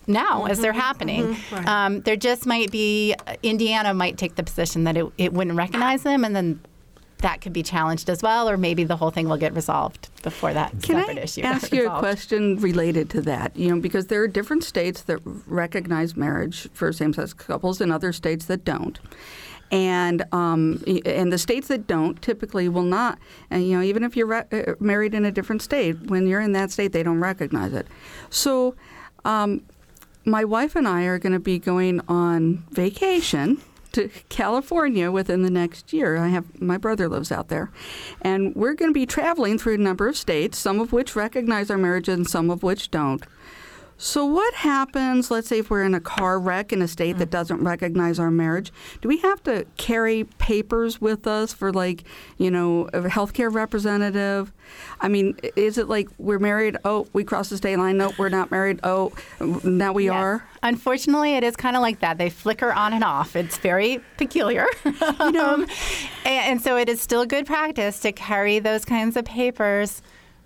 [0.06, 0.80] now mm-hmm, as they're mm-hmm.
[0.80, 1.24] happening.
[1.24, 1.67] Mm-hmm, right.
[1.67, 6.04] um, there just might be, Indiana might take the position that it, it wouldn't recognize
[6.04, 6.60] them, and then
[7.19, 10.54] that could be challenged as well, or maybe the whole thing will get resolved before
[10.54, 11.41] that Can separate I issue.
[11.41, 13.56] Ask you a question related to that.
[13.56, 18.12] You know, because there are different states that recognize marriage for same-sex couples, and other
[18.12, 19.00] states that don't
[19.74, 23.18] and um, and the states that don't typically will not.
[23.50, 26.42] And you know, even if you're re- uh, married in a different state, when you're
[26.42, 27.88] in that state, they don't recognize it.
[28.30, 28.76] So,
[29.26, 29.64] um,
[30.26, 33.62] my wife and I are going to be going on vacation
[33.94, 36.18] to California within the next year.
[36.18, 37.72] I have my brother lives out there,
[38.22, 41.72] and we're going to be traveling through a number of states, some of which recognize
[41.72, 43.24] our marriage and some of which don't.
[43.97, 47.29] So, what happens, let's say, if we're in a car wreck in a state that
[47.29, 47.32] mm.
[47.32, 48.71] doesn't recognize our marriage?
[49.01, 52.03] Do we have to carry papers with us for, like,
[52.38, 54.51] you know, a healthcare representative?
[54.99, 56.77] I mean, is it like we're married?
[56.86, 57.97] Oh, we crossed the state line.
[57.97, 58.79] No, we're not married.
[58.84, 59.13] Oh,
[59.63, 60.13] now we yes.
[60.13, 60.47] are.
[60.63, 62.17] Unfortunately, it is kind of like that.
[62.17, 63.36] They flicker on and off.
[63.36, 64.65] It's very peculiar.
[64.86, 64.91] You
[65.32, 65.62] know, um,
[66.25, 70.01] and, and, so it is still good practice to carry those kinds of papers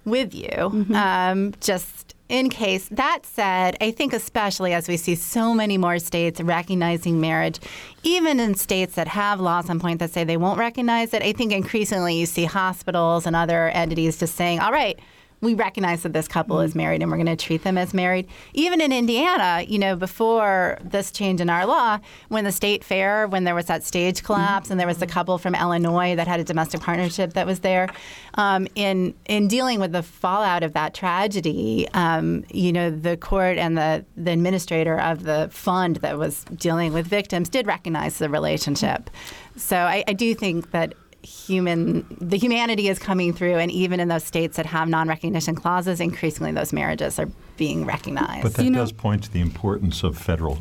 [0.06, 0.50] with you.
[0.50, 0.96] Mm-hmm.
[0.96, 2.88] Um, just in case.
[2.90, 7.60] That said, I think especially as we see so many more states recognizing marriage,
[8.04, 11.34] even in states that have laws on point that say they won't recognize it, I
[11.34, 15.00] think increasingly you see hospitals and other entities just saying, all right,
[15.42, 18.28] we recognize that this couple is married and we're going to treat them as married.
[18.54, 23.28] Even in Indiana, you know, before this change in our law, when the state fair,
[23.28, 26.40] when there was that stage collapse and there was the couple from Illinois that had
[26.40, 27.88] a domestic partnership that was there,
[28.36, 33.58] um, in in dealing with the fallout of that tragedy, um, you know, the court
[33.58, 38.30] and the the administrator of the fund that was dealing with victims did recognize the
[38.30, 39.10] relationship.
[39.56, 40.94] So I, I do think that
[41.28, 46.00] human the humanity is coming through and even in those states that have non-recognition clauses
[46.00, 50.04] increasingly those marriages are being recognized but that you does know, point to the importance
[50.04, 50.60] of federal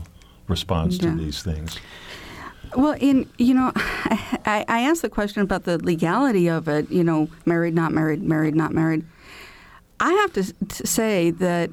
[0.48, 1.10] response yeah.
[1.10, 1.78] to these things
[2.76, 6.90] well, in you know, I, I asked the question about the legality of it.
[6.90, 9.04] You know, married, not married, married, not married.
[10.00, 11.70] I have to, to say that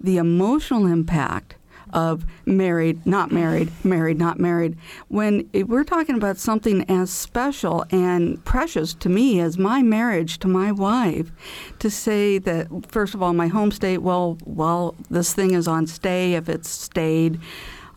[0.00, 1.54] the emotional impact
[1.92, 4.76] of married, not married, married, not married.
[5.08, 10.48] When we're talking about something as special and precious to me as my marriage to
[10.48, 11.30] my wife,
[11.78, 15.86] to say that, first of all, my home state, well, well, this thing is on
[15.86, 17.40] stay if it's stayed.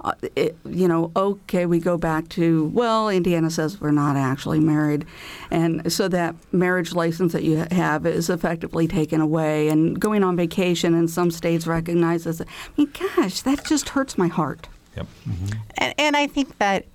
[0.06, 4.60] Uh, it, you know, okay, we go back to, well, Indiana says we're not actually
[4.60, 5.04] married.
[5.50, 9.68] And so that marriage license that you have is effectively taken away.
[9.68, 12.48] And going on vacation in some states recognizes it.
[12.48, 14.68] I mean, gosh, that just hurts my heart.
[14.96, 15.08] Yep.
[15.28, 15.60] Mm-hmm.
[15.78, 16.86] And, and I think that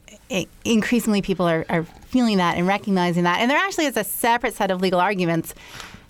[0.65, 3.41] increasingly people are, are feeling that and recognizing that.
[3.41, 5.53] And there actually is a separate set of legal arguments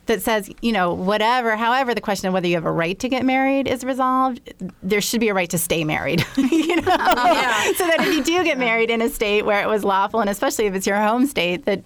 [0.07, 3.09] that says, you know, whatever, however, the question of whether you have a right to
[3.09, 4.41] get married is resolved,
[4.83, 6.25] there should be a right to stay married.
[6.37, 7.73] you know, yeah.
[7.73, 10.29] so that if you do get married in a state where it was lawful, and
[10.29, 11.83] especially if it's your home state, that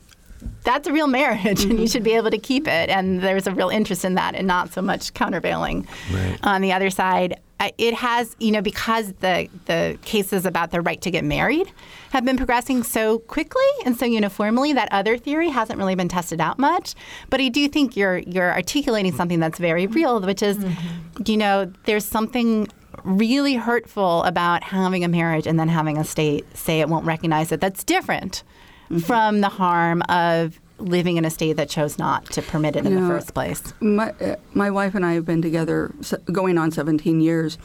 [0.62, 1.86] that's a real marriage and you mm-hmm.
[1.86, 2.90] should be able to keep it.
[2.90, 5.86] And there's a real interest in that and not so much countervailing.
[6.12, 6.38] Right.
[6.42, 7.40] On the other side,
[7.78, 11.70] it has, you know, because the the cases about the right to get married
[12.10, 16.40] have been progressing so quickly and so uniformly that other theory hasn't really been tested
[16.40, 16.94] out much.
[17.30, 21.22] But I do think you're you're articulating something that's very real, which is, mm-hmm.
[21.26, 22.68] you know, there's something
[23.02, 27.52] really hurtful about having a marriage and then having a state say it won't recognize
[27.52, 27.60] it.
[27.60, 28.42] That's different
[28.84, 28.98] mm-hmm.
[28.98, 32.94] from the harm of living in a state that chose not to permit it in
[32.94, 33.62] the first place?
[33.80, 35.94] My, uh, my wife and I have been together
[36.32, 37.58] going on 17 years.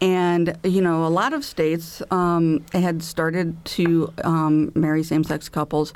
[0.00, 5.48] And, you know, a lot of states um, had started to um, marry same sex
[5.48, 5.92] couples.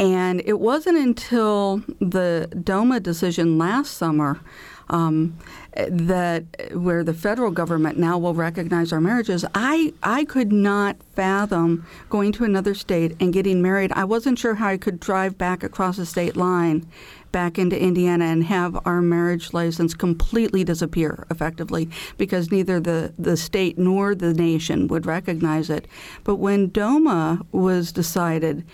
[0.00, 4.40] And it wasn't until the DOMA decision last summer
[4.88, 5.38] um,
[5.76, 11.86] that where the federal government now will recognize our marriages, I, I could not fathom
[12.08, 13.92] going to another state and getting married.
[13.92, 16.88] I wasn't sure how I could drive back across the state line
[17.30, 23.36] back into Indiana and have our marriage license completely disappear effectively because neither the, the
[23.36, 25.86] state nor the nation would recognize it.
[26.24, 28.64] But when DOMA was decided,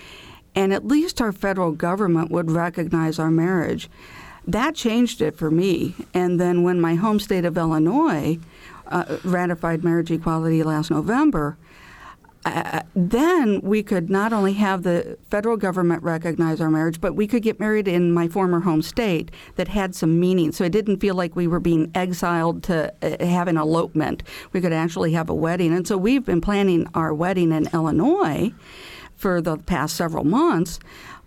[0.57, 3.89] and at least our federal government would recognize our marriage,
[4.47, 5.95] that changed it for me.
[6.15, 8.39] And then when my home state of Illinois
[8.89, 11.59] uh, ratified marriage equality last November,
[12.47, 17.27] uh, then we could not only have the federal government recognize our marriage, but we
[17.27, 20.53] could get married in my former home state that had some meaning.
[20.53, 24.23] So it didn't feel like we were being exiled to uh, have an elopement.
[24.53, 25.75] We could actually have a wedding.
[25.75, 28.53] And so we've been planning our wedding in Illinois
[29.17, 30.79] for the past several months.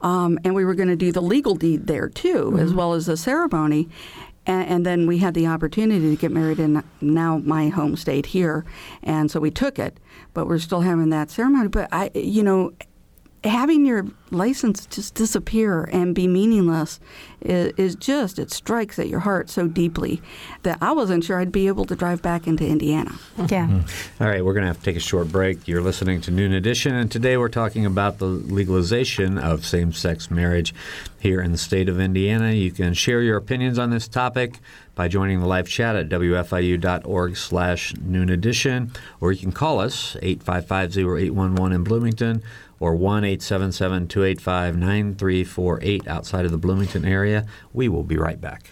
[0.01, 2.59] Um, and we were going to do the legal deed there too, mm-hmm.
[2.59, 3.89] as well as the ceremony.
[4.45, 8.27] And, and, then we had the opportunity to get married in now my home state
[8.27, 8.65] here,
[9.03, 9.99] and so we took it.
[10.33, 11.67] But we're still having that ceremony.
[11.67, 12.71] But I, you know,
[13.43, 16.99] having your license just disappear and be meaningless
[17.41, 20.21] is, is, just it strikes at your heart so deeply
[20.63, 23.17] that I wasn't sure I'd be able to drive back into Indiana.
[23.37, 23.67] Yeah.
[23.67, 24.23] Mm-hmm.
[24.23, 25.67] All right, we're going to have to take a short break.
[25.67, 30.73] You're listening to Noon Edition, and today we're talking about the legalization of same-sex marriage
[31.19, 32.51] here in the state of Indiana.
[32.51, 34.59] You can share your opinions on this topic
[34.99, 40.17] by joining the live chat at wfiu.org slash noon edition, or you can call us
[40.21, 42.43] 855-0811 in Bloomington
[42.81, 47.45] or 1 877 285 9348 outside of the Bloomington area.
[47.71, 48.71] We will be right back.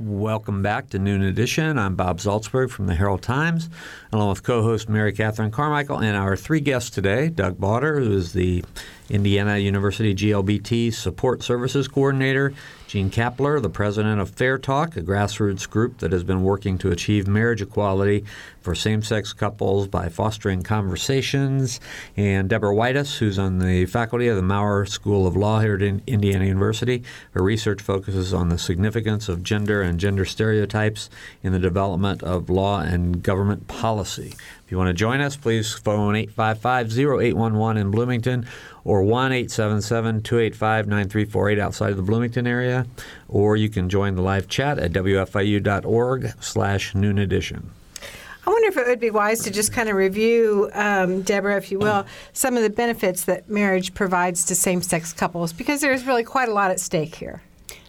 [0.00, 1.76] Welcome back to Noon Edition.
[1.76, 3.68] I'm Bob Zaltsberg from the Herald Times,
[4.12, 8.12] along with co host Mary Catherine Carmichael and our three guests today Doug Bauder, who
[8.12, 8.64] is the
[9.10, 12.54] Indiana University GLBT Support Services Coordinator,
[12.88, 16.90] Jean Capler, the president of Fair Talk, a grassroots group that has been working to
[16.90, 18.24] achieve marriage equality
[18.62, 21.80] for same sex couples by fostering conversations,
[22.16, 25.82] and Deborah Widiss, who's on the faculty of the Maurer School of Law here at
[25.82, 27.04] Indiana University.
[27.32, 31.10] Her research focuses on the significance of gender and gender stereotypes
[31.42, 34.34] in the development of law and government policy.
[34.64, 38.46] If you want to join us, please phone 855 0811 in Bloomington
[38.88, 42.86] or 1 877 285 9348 outside of the Bloomington area,
[43.28, 47.70] or you can join the live chat at wfiu.org slash noon edition.
[48.46, 51.70] I wonder if it would be wise to just kind of review, um, Deborah, if
[51.70, 56.06] you will, some of the benefits that marriage provides to same sex couples, because there's
[56.06, 57.42] really quite a lot at stake here.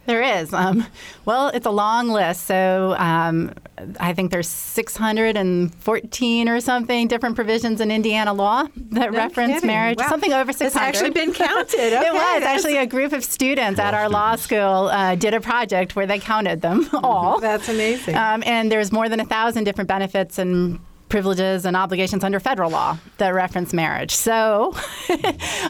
[0.10, 0.52] There is.
[0.54, 0.88] Um,
[1.26, 2.48] well, it's a long list.
[2.48, 3.54] So um,
[4.00, 9.68] I think there's 614 or something different provisions in Indiana law that no reference kidding.
[9.68, 10.00] marriage.
[10.00, 10.10] Wow.
[10.10, 10.68] Something over 600.
[10.68, 11.94] It's actually been counted.
[12.00, 15.42] Okay, it was actually a group of students at our law school uh, did a
[15.42, 17.40] project where they counted them all.
[17.40, 18.16] That's amazing.
[18.16, 22.70] Um, and there's more than a thousand different benefits and privileges and obligations under federal
[22.72, 24.16] law that reference marriage.
[24.16, 24.74] So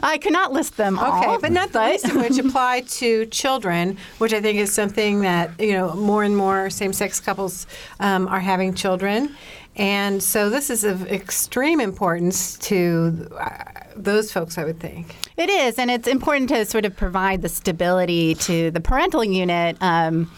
[0.02, 1.18] I could not list them all.
[1.18, 5.22] Okay, but not the least of which apply to children, which I think is something
[5.22, 7.66] that you know more and more same-sex couples
[7.98, 9.34] um, are having children.
[9.76, 13.56] And so this is of extreme importance to uh,
[13.96, 15.16] those folks, I would think.
[15.36, 19.76] It is, and it's important to sort of provide the stability to the parental unit.
[19.80, 20.30] Um,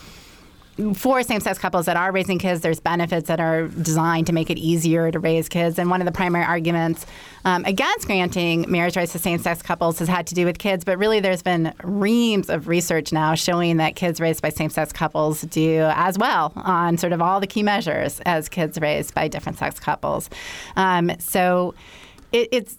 [0.94, 4.58] for same-sex couples that are raising kids, there's benefits that are designed to make it
[4.58, 5.78] easier to raise kids.
[5.78, 7.04] And one of the primary arguments
[7.44, 10.84] um, against granting marriage rights to same-sex couples has had to do with kids.
[10.84, 15.42] But really, there's been reams of research now showing that kids raised by same-sex couples
[15.42, 19.78] do as well on sort of all the key measures as kids raised by different-sex
[19.78, 20.30] couples.
[20.76, 21.74] Um, so
[22.32, 22.76] it, it's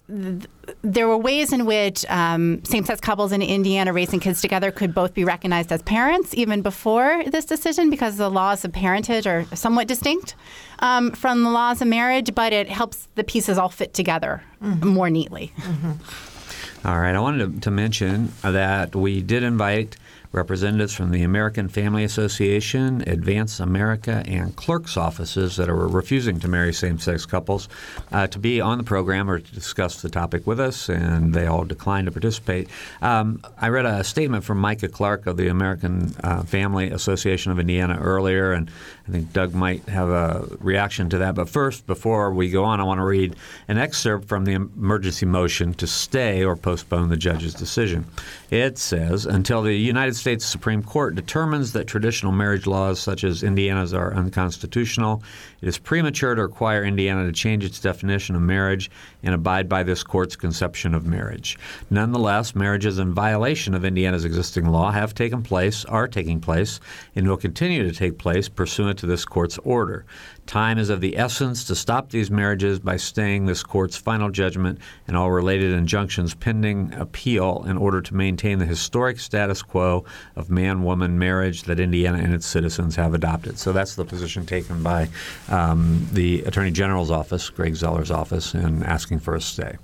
[0.82, 5.14] there were ways in which um, same-sex couples in Indiana raising kids together could both
[5.14, 9.88] be recognized as parents even before this decision because the laws of parentage are somewhat
[9.88, 10.36] distinct
[10.80, 14.88] um, from the laws of marriage, but it helps the pieces all fit together mm-hmm.
[14.88, 15.52] more neatly.
[15.58, 16.88] Mm-hmm.
[16.88, 19.96] All right, I wanted to, to mention that we did invite
[20.34, 26.48] representatives from the American Family Association, Advance America, and clerks' offices that are refusing to
[26.48, 27.70] marry same sex couples
[28.12, 31.46] uh, to be on the program or to discuss the topic with us, and they
[31.46, 32.68] all declined to participate.
[33.02, 37.60] Um, I read a statement from Micah Clark of the American uh, Family Association of
[37.60, 38.72] Indiana earlier, and
[39.08, 41.36] I think Doug might have a reaction to that.
[41.36, 43.36] But first, before we go on, I want to read
[43.68, 48.06] an excerpt from the emergency motion to stay or postpone the judge's decision.
[48.50, 53.44] It says until the United States Supreme Court determines that traditional marriage laws such as
[53.44, 55.22] Indiana's are unconstitutional,
[55.62, 58.90] it is premature to require Indiana to change its definition of marriage
[59.22, 61.58] and abide by this court's conception of marriage.
[61.90, 66.80] Nonetheless, marriages in violation of Indiana's existing law have taken place, are taking place,
[67.16, 70.06] and will continue to take place pursuant to this court's order.
[70.46, 74.80] Time is of the essence to stop these marriages by staying this court's final judgment
[75.08, 80.04] and all related injunctions pending appeal in order to maintain the historic status quo
[80.36, 83.58] of man woman marriage that Indiana and its citizens have adopted.
[83.58, 85.10] So that's the position taken by
[85.50, 89.78] um, the Attorney General's office, Greg Zoeller's office, in asking for a stay.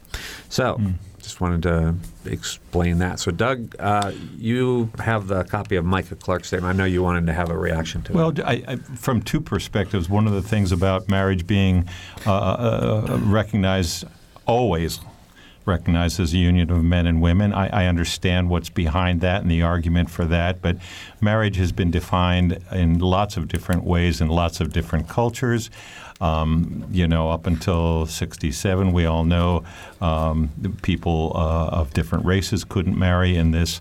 [0.49, 0.75] So.
[0.75, 0.95] Mm
[1.39, 1.95] just wanted to
[2.29, 3.19] explain that.
[3.19, 6.73] So, Doug, uh, you have the copy of Micah Clark's statement.
[6.73, 8.39] I know you wanted to have a reaction to well, it.
[8.67, 11.87] Well, from two perspectives, one of the things about marriage being
[12.25, 14.05] uh, uh, recognized
[14.45, 14.99] always
[15.65, 17.53] recognized as a union of men and women.
[17.53, 20.77] I, I, understand what's behind that and the argument for that, but
[21.21, 25.69] marriage has been defined in lots of different ways in lots of different cultures.
[26.21, 29.63] Um, you know, up until 67, we all know
[30.01, 30.49] um,
[30.81, 33.79] people uh, of different races couldn't marry in this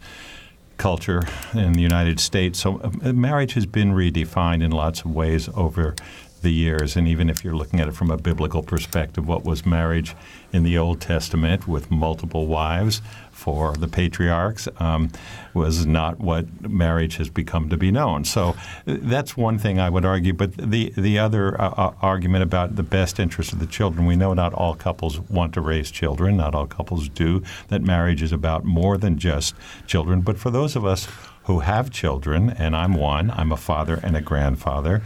[0.76, 1.22] culture
[1.54, 2.60] in the United States.
[2.60, 5.96] So uh, marriage has been redefined in lots of ways over
[6.43, 6.97] the years.
[6.97, 10.14] And even if you're looking at it from a biblical perspective, what was marriage
[10.53, 13.03] in the Old Testament with multiple wives
[13.39, 15.11] for the patriarchs um,
[15.55, 18.24] was not what marriage has become to be known.
[18.24, 20.32] So uh, that's one thing I would argue.
[20.32, 24.16] But the the other uh, uh, argument about the best interest of the children, we
[24.16, 26.36] know not all couples want to raise children.
[26.36, 27.43] Not all couples do.
[27.68, 29.55] That marriage is about more than just
[29.86, 30.22] children.
[30.22, 31.07] But for those of us
[31.45, 35.01] who have children, and I'm one, I'm a father and a grandfather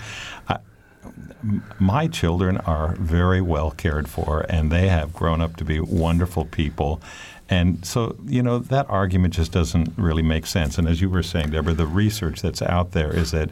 [1.79, 6.45] my children are very well cared for, and they have grown up to be wonderful
[6.45, 7.01] people.
[7.49, 10.79] And so, you know, that argument just doesn't really make sense.
[10.79, 13.51] And as you were saying, Deborah, the research that's out there is that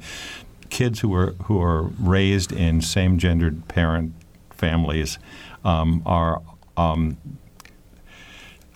[0.70, 4.14] kids who are who are raised in same-gendered parent
[4.50, 5.18] families
[5.64, 6.40] um, are
[6.76, 7.16] um,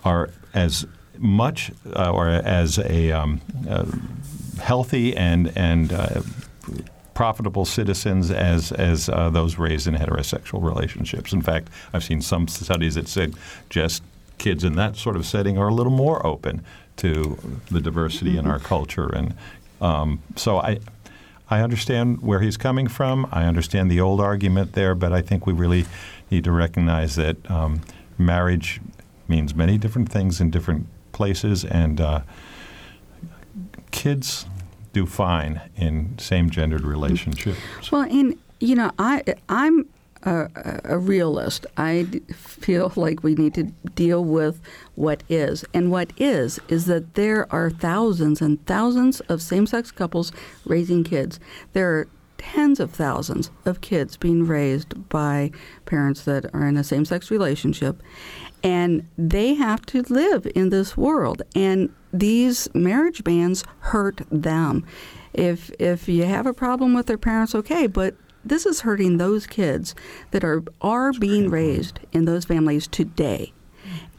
[0.04, 3.86] are as much uh, or as a um, uh,
[4.60, 6.20] healthy and and uh,
[7.14, 11.32] profitable citizens as as uh, those raised in heterosexual relationships.
[11.32, 13.34] In fact, I've seen some studies that said
[13.70, 14.02] just
[14.38, 16.64] kids in that sort of setting are a little more open
[16.96, 17.38] to
[17.70, 19.34] the diversity in our culture, and
[19.80, 20.78] um, so I.
[21.50, 23.28] I understand where he's coming from.
[23.30, 25.84] I understand the old argument there, but I think we really
[26.30, 27.82] need to recognize that um,
[28.16, 28.80] marriage
[29.28, 32.20] means many different things in different places, and uh,
[33.90, 34.46] kids
[34.94, 37.58] do fine in same-gendered relationships.
[37.82, 37.92] Mm.
[37.92, 39.86] Well, and you know, I I'm
[40.22, 40.48] a,
[40.84, 41.66] a, realist.
[41.76, 43.64] I feel like we need to
[43.94, 44.60] deal with
[44.94, 50.32] what is, and what is is that there are thousands and thousands of same-sex couples
[50.64, 51.38] raising kids.
[51.74, 55.50] There are tens of thousands of kids being raised by
[55.84, 58.02] parents that are in a same-sex relationship,
[58.62, 64.86] and they have to live in this world and these marriage bans hurt them.
[65.32, 69.46] If if you have a problem with their parents okay but this is hurting those
[69.46, 69.94] kids
[70.30, 73.52] that are are being raised in those families today.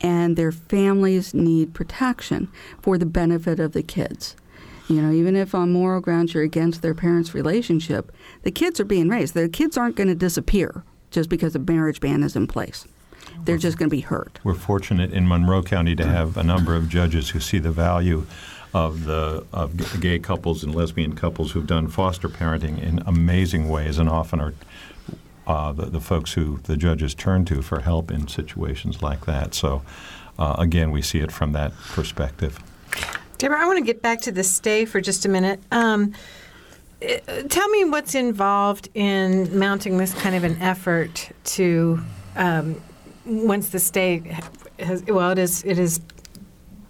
[0.02, 2.50] And their families need protection
[2.82, 4.36] for the benefit of the kids.
[4.90, 8.12] You know, even if on moral grounds you're against their parents' relationship,
[8.44, 9.34] the kids are being raised.
[9.34, 12.86] The kids aren't going to disappear just because a marriage ban is in place
[13.44, 14.40] they're just going to be hurt.
[14.44, 18.26] We're fortunate in Monroe County to have a number of judges who see the value
[18.74, 23.98] of the of gay couples and lesbian couples who've done foster parenting in amazing ways,
[23.98, 24.54] and often are
[25.48, 29.54] uh, the, the, folks who the judges turn to for help in situations like that.
[29.54, 29.84] So,
[30.40, 32.60] uh, again, we see it from that perspective.
[33.38, 35.60] Deborah, I want to get back to the stay for just a minute.
[35.72, 36.14] Um,
[37.02, 42.02] eh, tell me what's involved in mounting this kind of an effort to
[42.36, 42.82] um,
[43.26, 44.26] once the state
[44.80, 46.00] has, well, it is, it has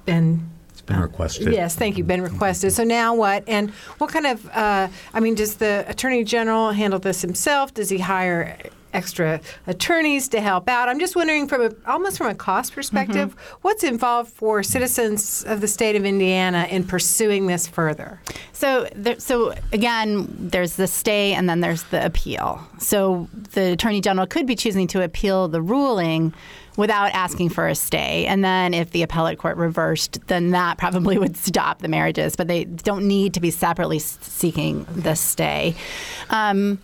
[0.05, 1.51] been It's been requested.
[1.51, 2.03] Yes, thank you.
[2.03, 2.71] Been requested.
[2.73, 3.43] So now what?
[3.47, 4.45] And what kind of?
[4.49, 7.73] Uh, I mean, does the attorney general handle this himself?
[7.73, 8.57] Does he hire
[8.96, 10.89] extra attorneys to help out.
[10.89, 13.58] I'm just wondering, from a, almost from a cost perspective, mm-hmm.
[13.62, 18.22] what's involved for citizens of the state of Indiana in pursuing this further?
[18.54, 22.66] So, there, so again, there's the stay and then there's the appeal.
[22.80, 26.34] So the attorney general could be choosing to appeal the ruling
[26.78, 28.26] without asking for a stay.
[28.26, 32.36] And then if the appellate court reversed, then that probably would stop the marriages.
[32.36, 35.76] But they don't need to be separately seeking the stay.
[36.30, 36.80] Um,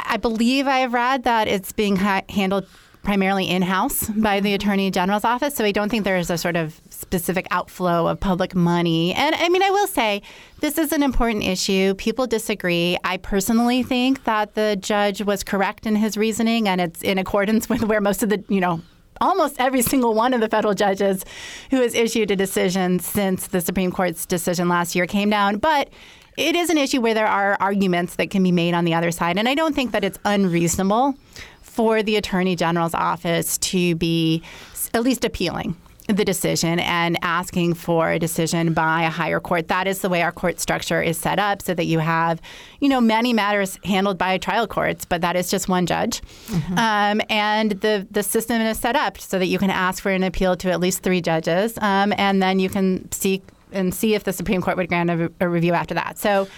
[0.00, 2.66] I believe I have read that it's being ha- handled
[3.06, 5.54] primarily in house by the Attorney General's office.
[5.54, 9.14] So I don't think there is a sort of specific outflow of public money.
[9.14, 10.22] And I mean, I will say
[10.60, 11.94] this is an important issue.
[11.94, 12.98] People disagree.
[13.04, 17.68] I personally think that the judge was correct in his reasoning, and it's in accordance
[17.68, 18.80] with where most of the, you know,
[19.20, 21.24] almost every single one of the federal judges
[21.70, 25.58] who has issued a decision since the Supreme Court's decision last year came down.
[25.58, 25.90] But
[26.36, 29.10] it is an issue where there are arguments that can be made on the other
[29.10, 29.38] side.
[29.38, 31.14] And I don't think that it's unreasonable
[31.62, 34.42] for the Attorney General's office to be
[34.94, 35.76] at least appealing
[36.08, 39.66] the decision and asking for a decision by a higher court.
[39.66, 42.40] That is the way our court structure is set up, so that you have,
[42.78, 46.22] you know, many matters handled by trial courts, but that is just one judge.
[46.46, 46.78] Mm-hmm.
[46.78, 50.22] Um, and the the system is set up so that you can ask for an
[50.22, 54.24] appeal to at least three judges, um, and then you can seek and see if
[54.24, 56.18] the Supreme Court would grant a, a review after that.
[56.18, 56.48] So.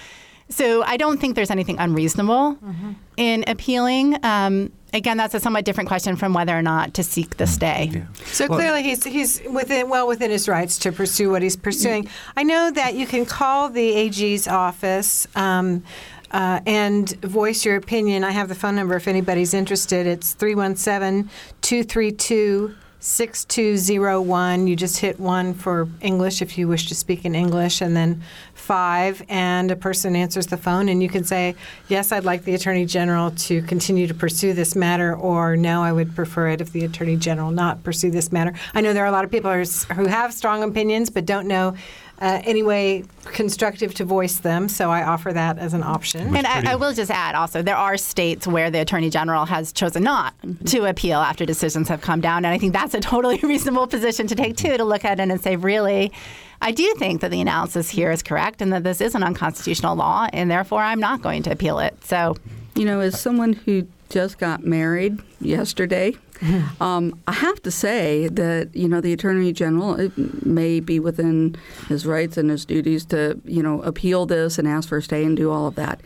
[0.50, 2.92] So I don't think there's anything unreasonable mm-hmm.
[3.18, 4.16] in appealing.
[4.24, 7.48] Um, again, that's a somewhat different question from whether or not to seek the mm.
[7.48, 7.90] stay.
[7.92, 8.06] Yeah.
[8.24, 12.09] So well, clearly, he's he's within well within his rights to pursue what he's pursuing.
[12.36, 15.26] I know that you can call the AG's office.
[15.36, 15.84] Um,
[16.30, 18.22] uh, and voice your opinion.
[18.22, 20.06] I have the phone number if anybody's interested.
[20.06, 21.30] It's 317
[21.62, 24.66] 232 6201.
[24.66, 28.22] You just hit one for English if you wish to speak in English, and then
[28.55, 31.55] five, and a person answers the phone, and you can say,
[31.88, 35.92] Yes, I'd like the Attorney General to continue to pursue this matter, or No, I
[35.92, 38.53] would prefer it if the Attorney General not pursue this matter.
[38.74, 41.76] I know there are a lot of people who have strong opinions but don't know
[42.20, 44.68] uh, any way constructive to voice them.
[44.68, 46.34] So I offer that as an option.
[46.34, 49.72] And I, I, will just add also, there are states where the Attorney General has
[49.72, 50.34] chosen not
[50.66, 52.44] to appeal after decisions have come down.
[52.44, 55.30] And I think that's a totally reasonable position to take, too, to look at it
[55.30, 56.12] and say, really,
[56.60, 59.94] I do think that the analysis here is correct and that this is an unconstitutional
[59.94, 62.02] law, and therefore I'm not going to appeal it.
[62.04, 62.36] So,
[62.74, 66.16] you know, as someone who just got married yesterday,
[66.80, 70.11] um, I have to say that you know the attorney general
[70.45, 71.57] may be within
[71.89, 75.24] his rights and his duties to you know appeal this and ask for a stay
[75.24, 76.01] and do all of that.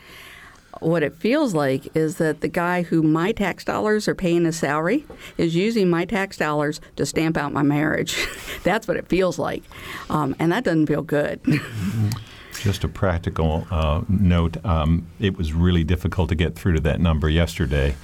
[0.80, 4.56] What it feels like is that the guy who my tax dollars are paying his
[4.56, 5.04] salary
[5.36, 8.16] is using my tax dollars to stamp out my marriage.
[8.64, 9.62] That's what it feels like,
[10.10, 11.40] um, and that doesn't feel good.
[12.60, 17.00] Just a practical uh, note: um, it was really difficult to get through to that
[17.00, 17.94] number yesterday,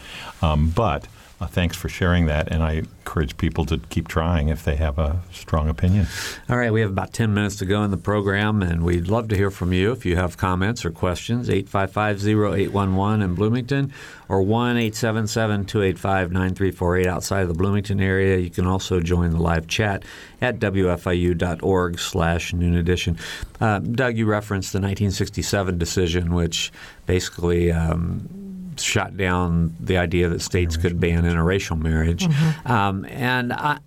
[0.42, 1.06] um, but
[1.40, 4.98] uh, thanks for sharing that, and I encourage people to keep trying if they have
[4.98, 6.08] a strong opinion.
[6.50, 9.28] All right, we have about 10 minutes to go in the program, and we'd love
[9.28, 11.48] to hear from you if you have comments or questions.
[11.48, 13.92] 855-0811 in Bloomington
[14.28, 18.38] or 1-877-285-9348 outside of the Bloomington area.
[18.38, 20.04] You can also join the live chat
[20.40, 23.16] at wfiu.org slash noon edition.
[23.60, 26.72] Uh, Doug, you referenced the 1967 decision, which
[27.06, 28.47] basically um,
[28.80, 32.24] shot down the idea that states could ban interracial marriage.
[32.26, 32.70] Mm-hmm.
[32.70, 33.78] Um, and I,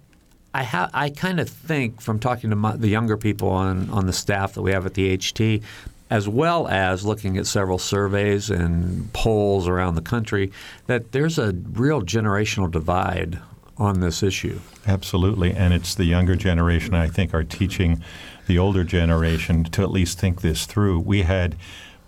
[0.53, 4.05] I, ha- I kind of think from talking to my, the younger people on, on
[4.05, 5.63] the staff that we have at the HT,
[6.09, 10.51] as well as looking at several surveys and polls around the country,
[10.87, 13.39] that there's a real generational divide
[13.77, 14.59] on this issue.
[14.85, 15.53] Absolutely.
[15.53, 18.03] And it's the younger generation, I think, are teaching
[18.47, 20.99] the older generation to at least think this through.
[20.99, 21.55] We had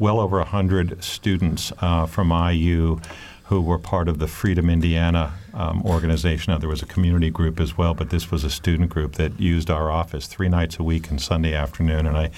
[0.04, 2.99] well over 100 students uh, from IU
[3.45, 6.51] who were part of the Freedom Indiana um, organization.
[6.51, 9.39] Now, there was a community group as well, but this was a student group that
[9.39, 12.06] used our office three nights a week and Sunday afternoon.
[12.06, 12.32] And I,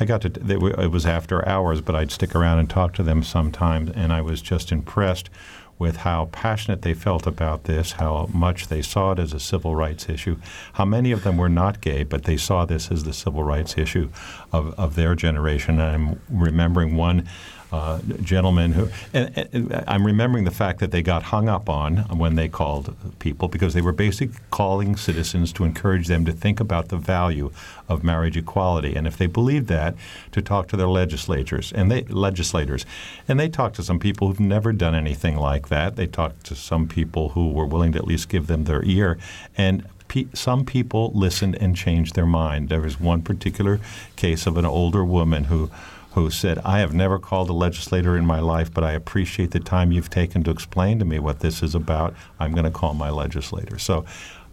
[0.00, 3.22] I got to, it was after hours, but I'd stick around and talk to them
[3.22, 5.30] sometimes, and I was just impressed
[5.78, 9.74] with how passionate they felt about this, how much they saw it as a civil
[9.74, 10.36] rights issue,
[10.74, 13.76] how many of them were not gay, but they saw this as the civil rights
[13.76, 14.08] issue
[14.52, 15.80] of, of their generation.
[15.80, 17.28] And I'm remembering one
[17.74, 21.96] uh, gentlemen who, and, and, I'm remembering the fact that they got hung up on
[22.16, 26.60] when they called people because they were basically calling citizens to encourage them to think
[26.60, 27.50] about the value
[27.88, 29.96] of marriage equality, and if they believed that,
[30.30, 32.86] to talk to their legislators and they legislators,
[33.26, 35.96] and they talked to some people who've never done anything like that.
[35.96, 39.18] They talked to some people who were willing to at least give them their ear,
[39.56, 39.84] and
[40.32, 42.68] some people listened and changed their mind.
[42.68, 43.80] There was one particular
[44.14, 45.70] case of an older woman who
[46.14, 49.58] who said, I have never called a legislator in my life, but I appreciate the
[49.58, 52.14] time you've taken to explain to me what this is about.
[52.38, 53.78] I'm going to call my legislator.
[53.78, 54.04] So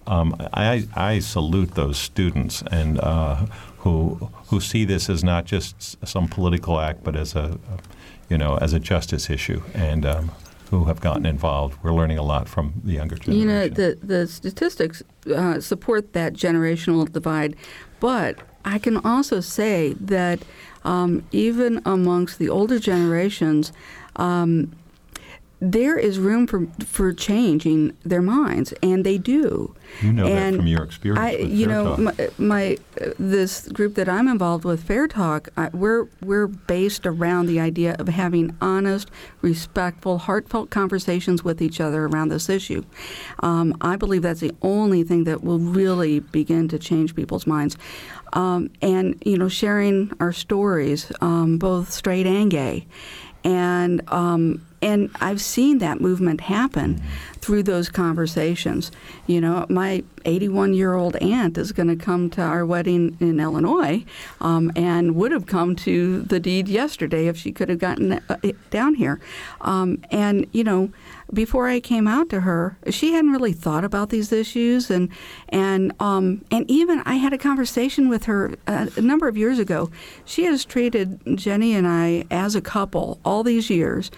[0.07, 3.45] um, I, I, salute those students and uh,
[3.77, 4.15] who
[4.47, 7.59] who see this as not just some political act, but as a,
[8.27, 10.31] you know as a justice issue, and um,
[10.71, 11.77] who have gotten involved.
[11.83, 13.39] We're learning a lot from the younger generation.
[13.39, 15.03] You know, the the statistics
[15.33, 17.55] uh, support that generational divide,
[17.99, 20.39] but I can also say that
[20.83, 23.71] um, even amongst the older generations.
[24.15, 24.71] Um,
[25.63, 29.75] there is room for for changing their minds, and they do.
[30.01, 31.19] You know and that from your experience.
[31.19, 35.49] I, you Fair know, my, my uh, this group that I'm involved with, Fair Talk,
[35.55, 39.11] I, we're we're based around the idea of having honest,
[39.41, 42.83] respectful, heartfelt conversations with each other around this issue.
[43.41, 47.77] Um, I believe that's the only thing that will really begin to change people's minds.
[48.33, 52.87] Um, and you know, sharing our stories, um, both straight and gay,
[53.43, 57.01] and um, and I've seen that movement happen
[57.39, 58.91] through those conversations.
[59.27, 63.39] You know, my 81 year old aunt is going to come to our wedding in
[63.39, 64.03] Illinois
[64.39, 68.37] um, and would have come to the deed yesterday if she could have gotten uh,
[68.69, 69.19] down here.
[69.61, 70.91] Um, and, you know,
[71.33, 75.09] before I came out to her, she hadn't really thought about these issues, and
[75.49, 79.59] and um, and even I had a conversation with her a, a number of years
[79.59, 79.89] ago.
[80.25, 84.11] She has treated Jenny and I as a couple all these years,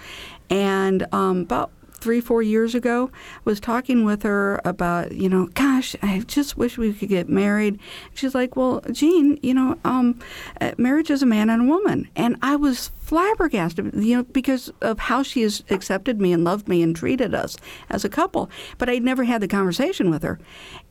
[0.49, 1.71] and um, about
[2.03, 3.09] three, four years ago,
[3.45, 7.79] was talking with her about, you know, gosh, I just wish we could get married.
[8.13, 10.19] She's like, well, Jean, you know, um,
[10.59, 12.09] uh, marriage is a man and a woman.
[12.17, 16.67] And I was flabbergasted, you know, because of how she has accepted me and loved
[16.67, 17.55] me and treated us
[17.91, 18.49] as a couple.
[18.79, 20.39] But I'd never had the conversation with her.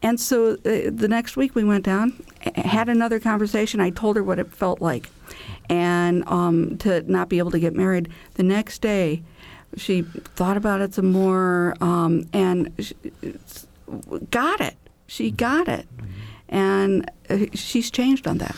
[0.02, 2.22] And so uh, the next week we went down,
[2.54, 3.80] had another conversation.
[3.80, 5.10] I told her what it felt like.
[5.68, 8.08] And um, to not be able to get married.
[8.34, 9.24] The next day,
[9.76, 12.94] she thought about it some more um, and she,
[14.30, 14.76] got it.
[15.08, 15.88] She got it.
[16.52, 18.54] And uh, she's changed on that.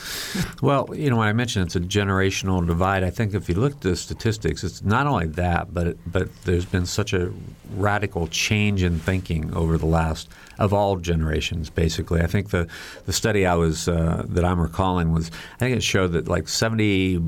[0.60, 3.74] Well, you know, when I mentioned it's a generational divide, I think if you look
[3.74, 7.32] at the statistics, it's not only that, but but there's been such a
[7.76, 10.28] radical change in thinking over the last
[10.58, 11.70] of all generations.
[11.70, 12.66] Basically, I think the
[13.06, 16.48] the study I was uh, that I'm recalling was I think it showed that like
[16.48, 17.20] 70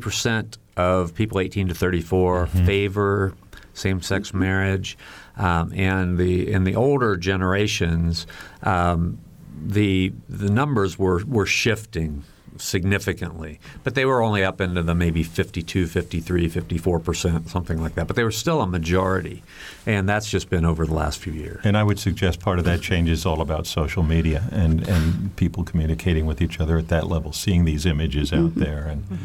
[0.00, 2.66] percent of people 18 to 34 mm-hmm.
[2.66, 3.34] favor
[3.76, 4.96] same-sex marriage,
[5.36, 8.26] um, and the in the older generations,
[8.62, 9.18] um,
[9.64, 12.24] the the numbers were were shifting
[12.58, 17.94] significantly, but they were only up into the maybe 52, 53, 54 percent, something like
[17.94, 18.06] that.
[18.06, 19.42] But they were still a majority,
[19.84, 21.60] and that's just been over the last few years.
[21.64, 25.34] And I would suggest part of that change is all about social media and and
[25.36, 28.60] people communicating with each other at that level, seeing these images out mm-hmm.
[28.60, 29.04] there and.
[29.04, 29.24] Mm-hmm.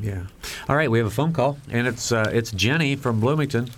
[0.00, 0.22] Yeah.
[0.70, 3.68] All right, we have a phone call, and it's uh, it's Jenny from Bloomington.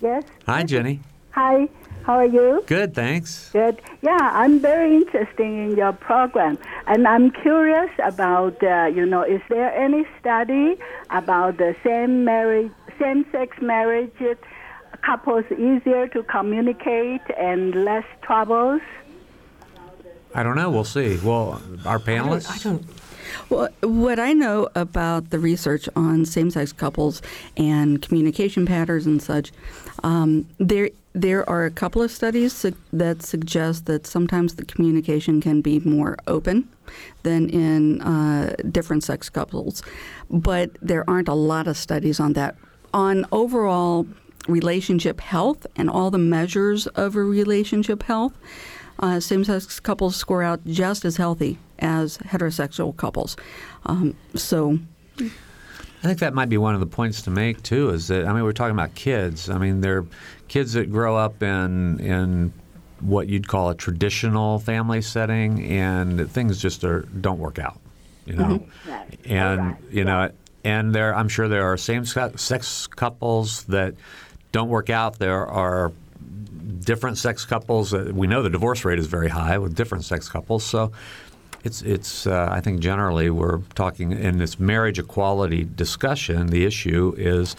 [0.00, 0.22] Yes.
[0.46, 1.00] Hi, Jenny.
[1.32, 1.68] Hi.
[2.04, 2.62] How are you?
[2.66, 3.50] Good, thanks.
[3.50, 3.80] Good.
[4.02, 9.40] Yeah, I'm very interested in your program, and I'm curious about uh, you know, is
[9.48, 10.76] there any study
[11.08, 14.12] about the same marriage, same-sex marriage
[15.02, 18.82] couples easier to communicate and less troubles?
[20.34, 20.70] I don't know.
[20.70, 21.18] We'll see.
[21.22, 22.50] Well, our panelists.
[22.50, 22.93] I don't, I don't
[23.48, 27.22] well, what I know about the research on same-sex couples
[27.56, 29.52] and communication patterns and such,
[30.02, 35.60] um, there there are a couple of studies that suggest that sometimes the communication can
[35.60, 36.68] be more open
[37.22, 39.82] than in uh, different sex couples,
[40.28, 42.56] but there aren't a lot of studies on that.
[42.92, 44.08] On overall
[44.48, 48.32] relationship health and all the measures of a relationship health,
[48.98, 53.36] uh, same-sex couples score out just as healthy as heterosexual couples.
[53.86, 54.78] Um, so.
[55.18, 57.88] I think that might be one of the points to make too.
[57.88, 59.48] Is that I mean we're talking about kids.
[59.48, 60.04] I mean they're
[60.48, 62.52] kids that grow up in in
[63.00, 67.80] what you'd call a traditional family setting, and things just are don't work out.
[68.26, 69.32] You know, mm-hmm.
[69.32, 69.76] and right.
[69.90, 70.30] you know,
[70.62, 73.94] and there I'm sure there are same sex couples that
[74.52, 75.18] don't work out.
[75.18, 75.92] There are
[76.80, 77.92] different sex couples.
[77.92, 80.64] we know the divorce rate is very high with different sex couples.
[80.64, 80.92] So
[81.64, 82.26] it's it's.
[82.26, 86.48] Uh, I think generally we're talking in this marriage equality discussion.
[86.48, 87.56] The issue is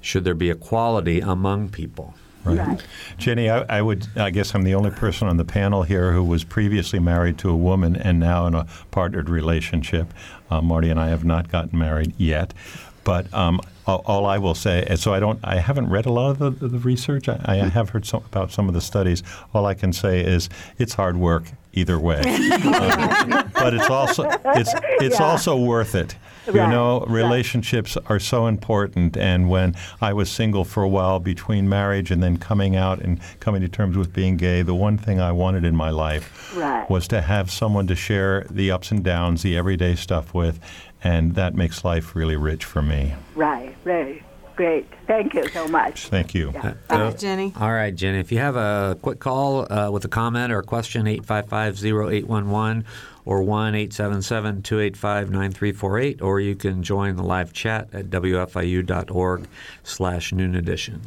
[0.00, 2.14] should there be equality among people.
[2.44, 2.58] Right.
[2.58, 2.82] right.
[3.18, 4.06] Jenny, I, I, would.
[4.14, 7.50] I guess I'm the only person on the panel here who was previously married to
[7.50, 10.12] a woman and now in a partnered relationship.
[10.48, 12.54] Uh, Marty and I have not gotten married yet,
[13.02, 15.40] but um, all, all, I will say, and so I don't.
[15.42, 17.28] I haven't read a lot of the, the research.
[17.28, 19.22] I, I, have heard some, about some of the studies.
[19.54, 20.48] All I can say is
[20.78, 21.44] it's hard work
[21.76, 22.22] either way,
[23.54, 25.24] but it's also it's it's yeah.
[25.24, 26.16] also worth it.
[26.46, 27.10] You know, right.
[27.10, 29.16] relationships are so important.
[29.16, 33.20] And when I was single for a while between marriage and then coming out and
[33.40, 36.88] coming to terms with being gay, the one thing I wanted in my life Right.
[36.88, 40.60] was to have someone to share the ups and downs, the everyday stuff with.
[41.02, 43.14] And that makes life really rich for me.
[43.34, 44.22] Right, right.
[44.56, 44.86] Great.
[45.06, 46.08] Thank you so much.
[46.08, 46.50] Thank you.
[46.52, 46.74] Yeah.
[46.88, 47.52] Thank you, Jenny.
[47.60, 48.18] All right, Jenny.
[48.20, 52.84] If you have a quick call uh, with a comment or a question, 855-0811
[53.26, 59.46] or 1-877-285-9348, or you can join the live chat at wfiu.org
[59.82, 61.02] slash noon edition.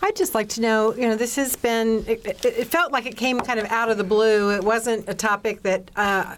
[0.00, 3.16] I'd just like to know, you know, this has been, it it felt like it
[3.16, 4.50] came kind of out of the blue.
[4.50, 6.36] It wasn't a topic that uh,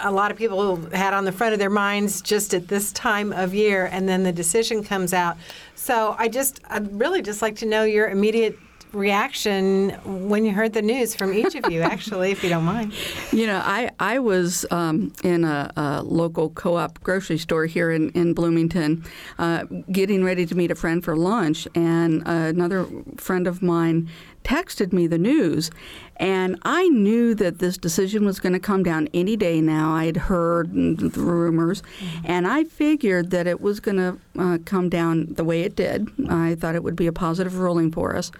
[0.00, 3.32] a lot of people had on the front of their minds just at this time
[3.32, 5.36] of year, and then the decision comes out.
[5.76, 8.58] So I just, I'd really just like to know your immediate
[8.92, 9.90] reaction
[10.28, 12.92] when you heard the news from each of you, actually, if you don't mind.
[13.30, 17.90] You know, I, I was um, in a, a local co op grocery store here
[17.90, 19.04] in, in Bloomington
[19.38, 22.86] uh, getting ready to meet a friend for lunch, and another
[23.16, 24.08] friend of mine
[24.44, 25.70] texted me the news.
[26.16, 29.94] And I knew that this decision was going to come down any day now.
[29.94, 31.82] I'd heard the rumors,
[32.24, 36.08] and I figured that it was going to uh, come down the way it did.
[36.28, 38.32] I thought it would be a positive ruling for us.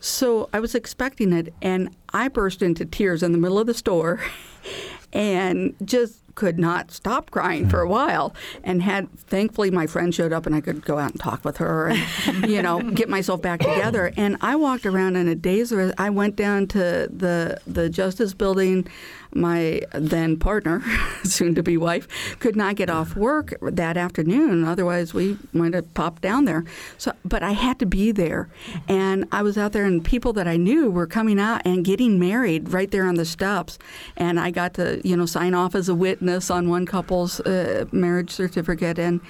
[0.00, 3.74] So I was expecting it, and I burst into tears in the middle of the
[3.74, 4.20] store
[5.12, 7.92] and just could not stop crying for a hmm.
[7.92, 8.34] while.
[8.62, 11.56] And had thankfully my friend showed up and I could go out and talk with
[11.56, 14.12] her and you know get myself back together.
[14.16, 18.86] And I walked around in a daze I went down to the the justice building
[19.34, 20.82] my then partner
[21.24, 22.08] soon to be wife
[22.38, 26.64] could not get off work that afternoon otherwise we might have popped down there
[26.98, 28.48] so but I had to be there
[28.88, 32.18] and I was out there and people that I knew were coming out and getting
[32.18, 33.78] married right there on the steps
[34.16, 37.86] and I got to you know sign off as a witness on one couple's uh,
[37.92, 39.20] marriage certificate and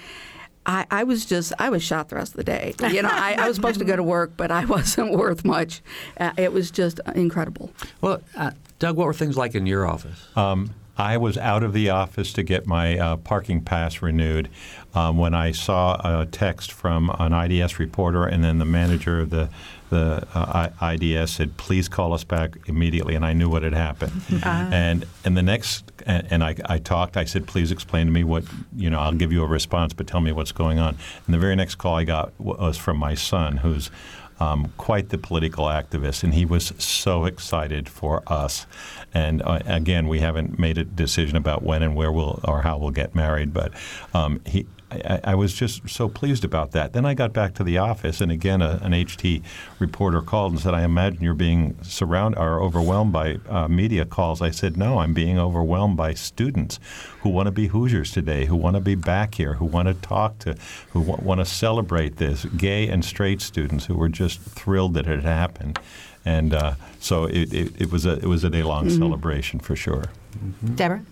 [0.67, 2.75] I, I was just I was shot the rest of the day.
[2.91, 5.81] You know, I, I was supposed to go to work, but I wasn't worth much.
[6.19, 7.71] Uh, it was just incredible.
[8.01, 10.27] Well, uh, Doug, what were things like in your office?
[10.37, 14.49] Um, I was out of the office to get my uh, parking pass renewed
[14.95, 19.31] um, when I saw a text from an IDS reporter, and then the manager of
[19.31, 19.51] the
[19.89, 23.75] the uh, I- IDS said, "Please call us back immediately." And I knew what had
[23.75, 24.23] happened.
[24.43, 27.17] And and the next, and, and I, I talked.
[27.17, 28.99] I said, "Please explain to me what you know.
[28.99, 30.97] I'll give you a response, but tell me what's going on."
[31.27, 33.91] And the very next call I got was from my son, who's
[34.41, 38.67] um, quite the political activist, and he was so excited for us.
[39.15, 42.79] And uh, again, we haven't made a decision about when and where we'll or how
[42.79, 43.73] we'll get married, but
[44.15, 44.67] um, he.
[44.91, 46.93] I, I was just so pleased about that.
[46.93, 49.43] Then I got back to the office, and again, a, an HT
[49.79, 54.41] reporter called and said, "I imagine you're being surrounded or overwhelmed by uh, media calls."
[54.41, 56.79] I said, "No, I'm being overwhelmed by students
[57.21, 59.95] who want to be Hoosiers today, who want to be back here, who want to
[59.95, 60.57] talk to,
[60.91, 62.45] who w- want to celebrate this.
[62.45, 65.79] Gay and straight students who were just thrilled that it had happened."
[66.25, 69.75] And uh, so it, it, it was a it was a day long celebration for
[69.75, 70.05] sure.
[70.75, 71.05] Deborah?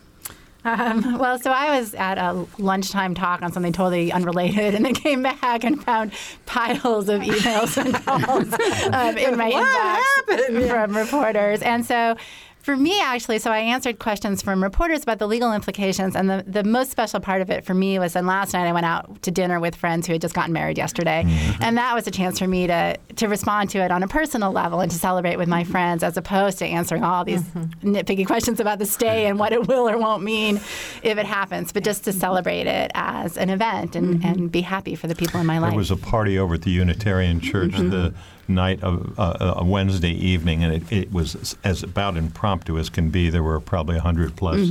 [0.64, 4.94] Um, well, so I was at a lunchtime talk on something totally unrelated, and then
[4.94, 6.12] came back and found
[6.46, 8.52] piles of emails and calls
[8.92, 11.62] um, in my What inbox from reporters.
[11.62, 12.16] And so,
[12.64, 16.42] for me, actually, so I answered questions from reporters about the legal implications, and the,
[16.46, 19.20] the most special part of it for me was then last night I went out
[19.20, 21.62] to dinner with friends who had just gotten married yesterday, mm-hmm.
[21.62, 24.50] and that was a chance for me to to respond to it on a personal
[24.50, 25.72] level and to celebrate with my mm-hmm.
[25.72, 27.94] friends, as opposed to answering all these mm-hmm.
[27.94, 30.56] nitpicky questions about the stay and what it will or won't mean
[31.02, 34.94] if it happens, but just to celebrate it as an event and, and be happy
[34.94, 35.72] for the people in my life.
[35.72, 38.14] There was a party over at the Unitarian Church the
[38.48, 43.10] night of uh, a Wednesday evening, and it, it was as about impromptu as can
[43.10, 43.30] be.
[43.30, 44.70] There were probably 100 plus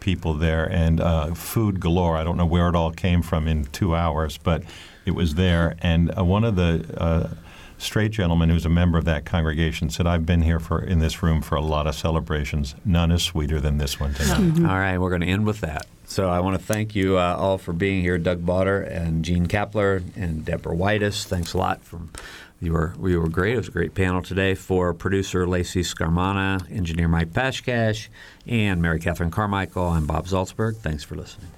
[0.00, 2.16] people there, and uh, food galore.
[2.16, 4.62] I don't know where it all came from in two hours, but
[5.04, 5.76] it was there.
[5.80, 7.30] And uh, one of the uh,
[7.78, 11.22] straight gentlemen who's a member of that congregation said, "I've been here for in this
[11.22, 12.74] room for a lot of celebrations.
[12.84, 15.86] None is sweeter than this one tonight." All right, we're going to end with that.
[16.04, 19.46] So I want to thank you uh, all for being here, Doug Bauder and Jean
[19.46, 21.26] Capler and Deborah Widiss.
[21.26, 21.84] Thanks a lot.
[21.84, 22.10] From
[22.60, 23.54] you were you were great.
[23.54, 24.54] It was a great panel today.
[24.54, 28.08] For producer Lacey Scarmana, engineer Mike Pashkash,
[28.46, 30.76] and Mary Catherine Carmichael, I'm Bob Zaltsberg.
[30.76, 31.50] Thanks for listening.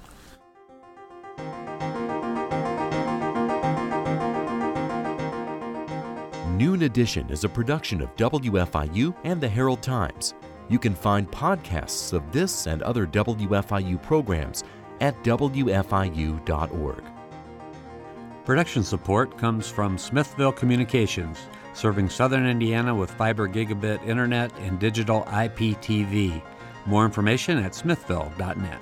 [6.56, 10.34] Noon Edition is a production of WFIU and the Herald Times.
[10.68, 14.62] You can find podcasts of this and other WFIU programs
[15.00, 17.02] at WFIU.org.
[18.44, 21.38] Production support comes from Smithville Communications,
[21.74, 26.42] serving southern Indiana with fiber gigabit internet and digital IPTV.
[26.86, 28.80] More information at smithville.net.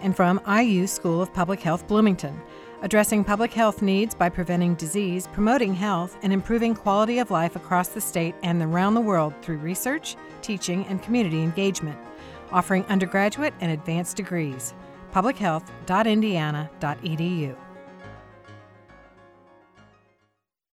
[0.00, 2.40] and from IU School of Public Health Bloomington,
[2.82, 7.88] addressing public health needs by preventing disease, promoting health, and improving quality of life across
[7.88, 11.98] the state and around the world through research, teaching, and community engagement,
[12.52, 14.72] offering undergraduate and advanced degrees.
[15.12, 17.56] publichealth.indiana.edu.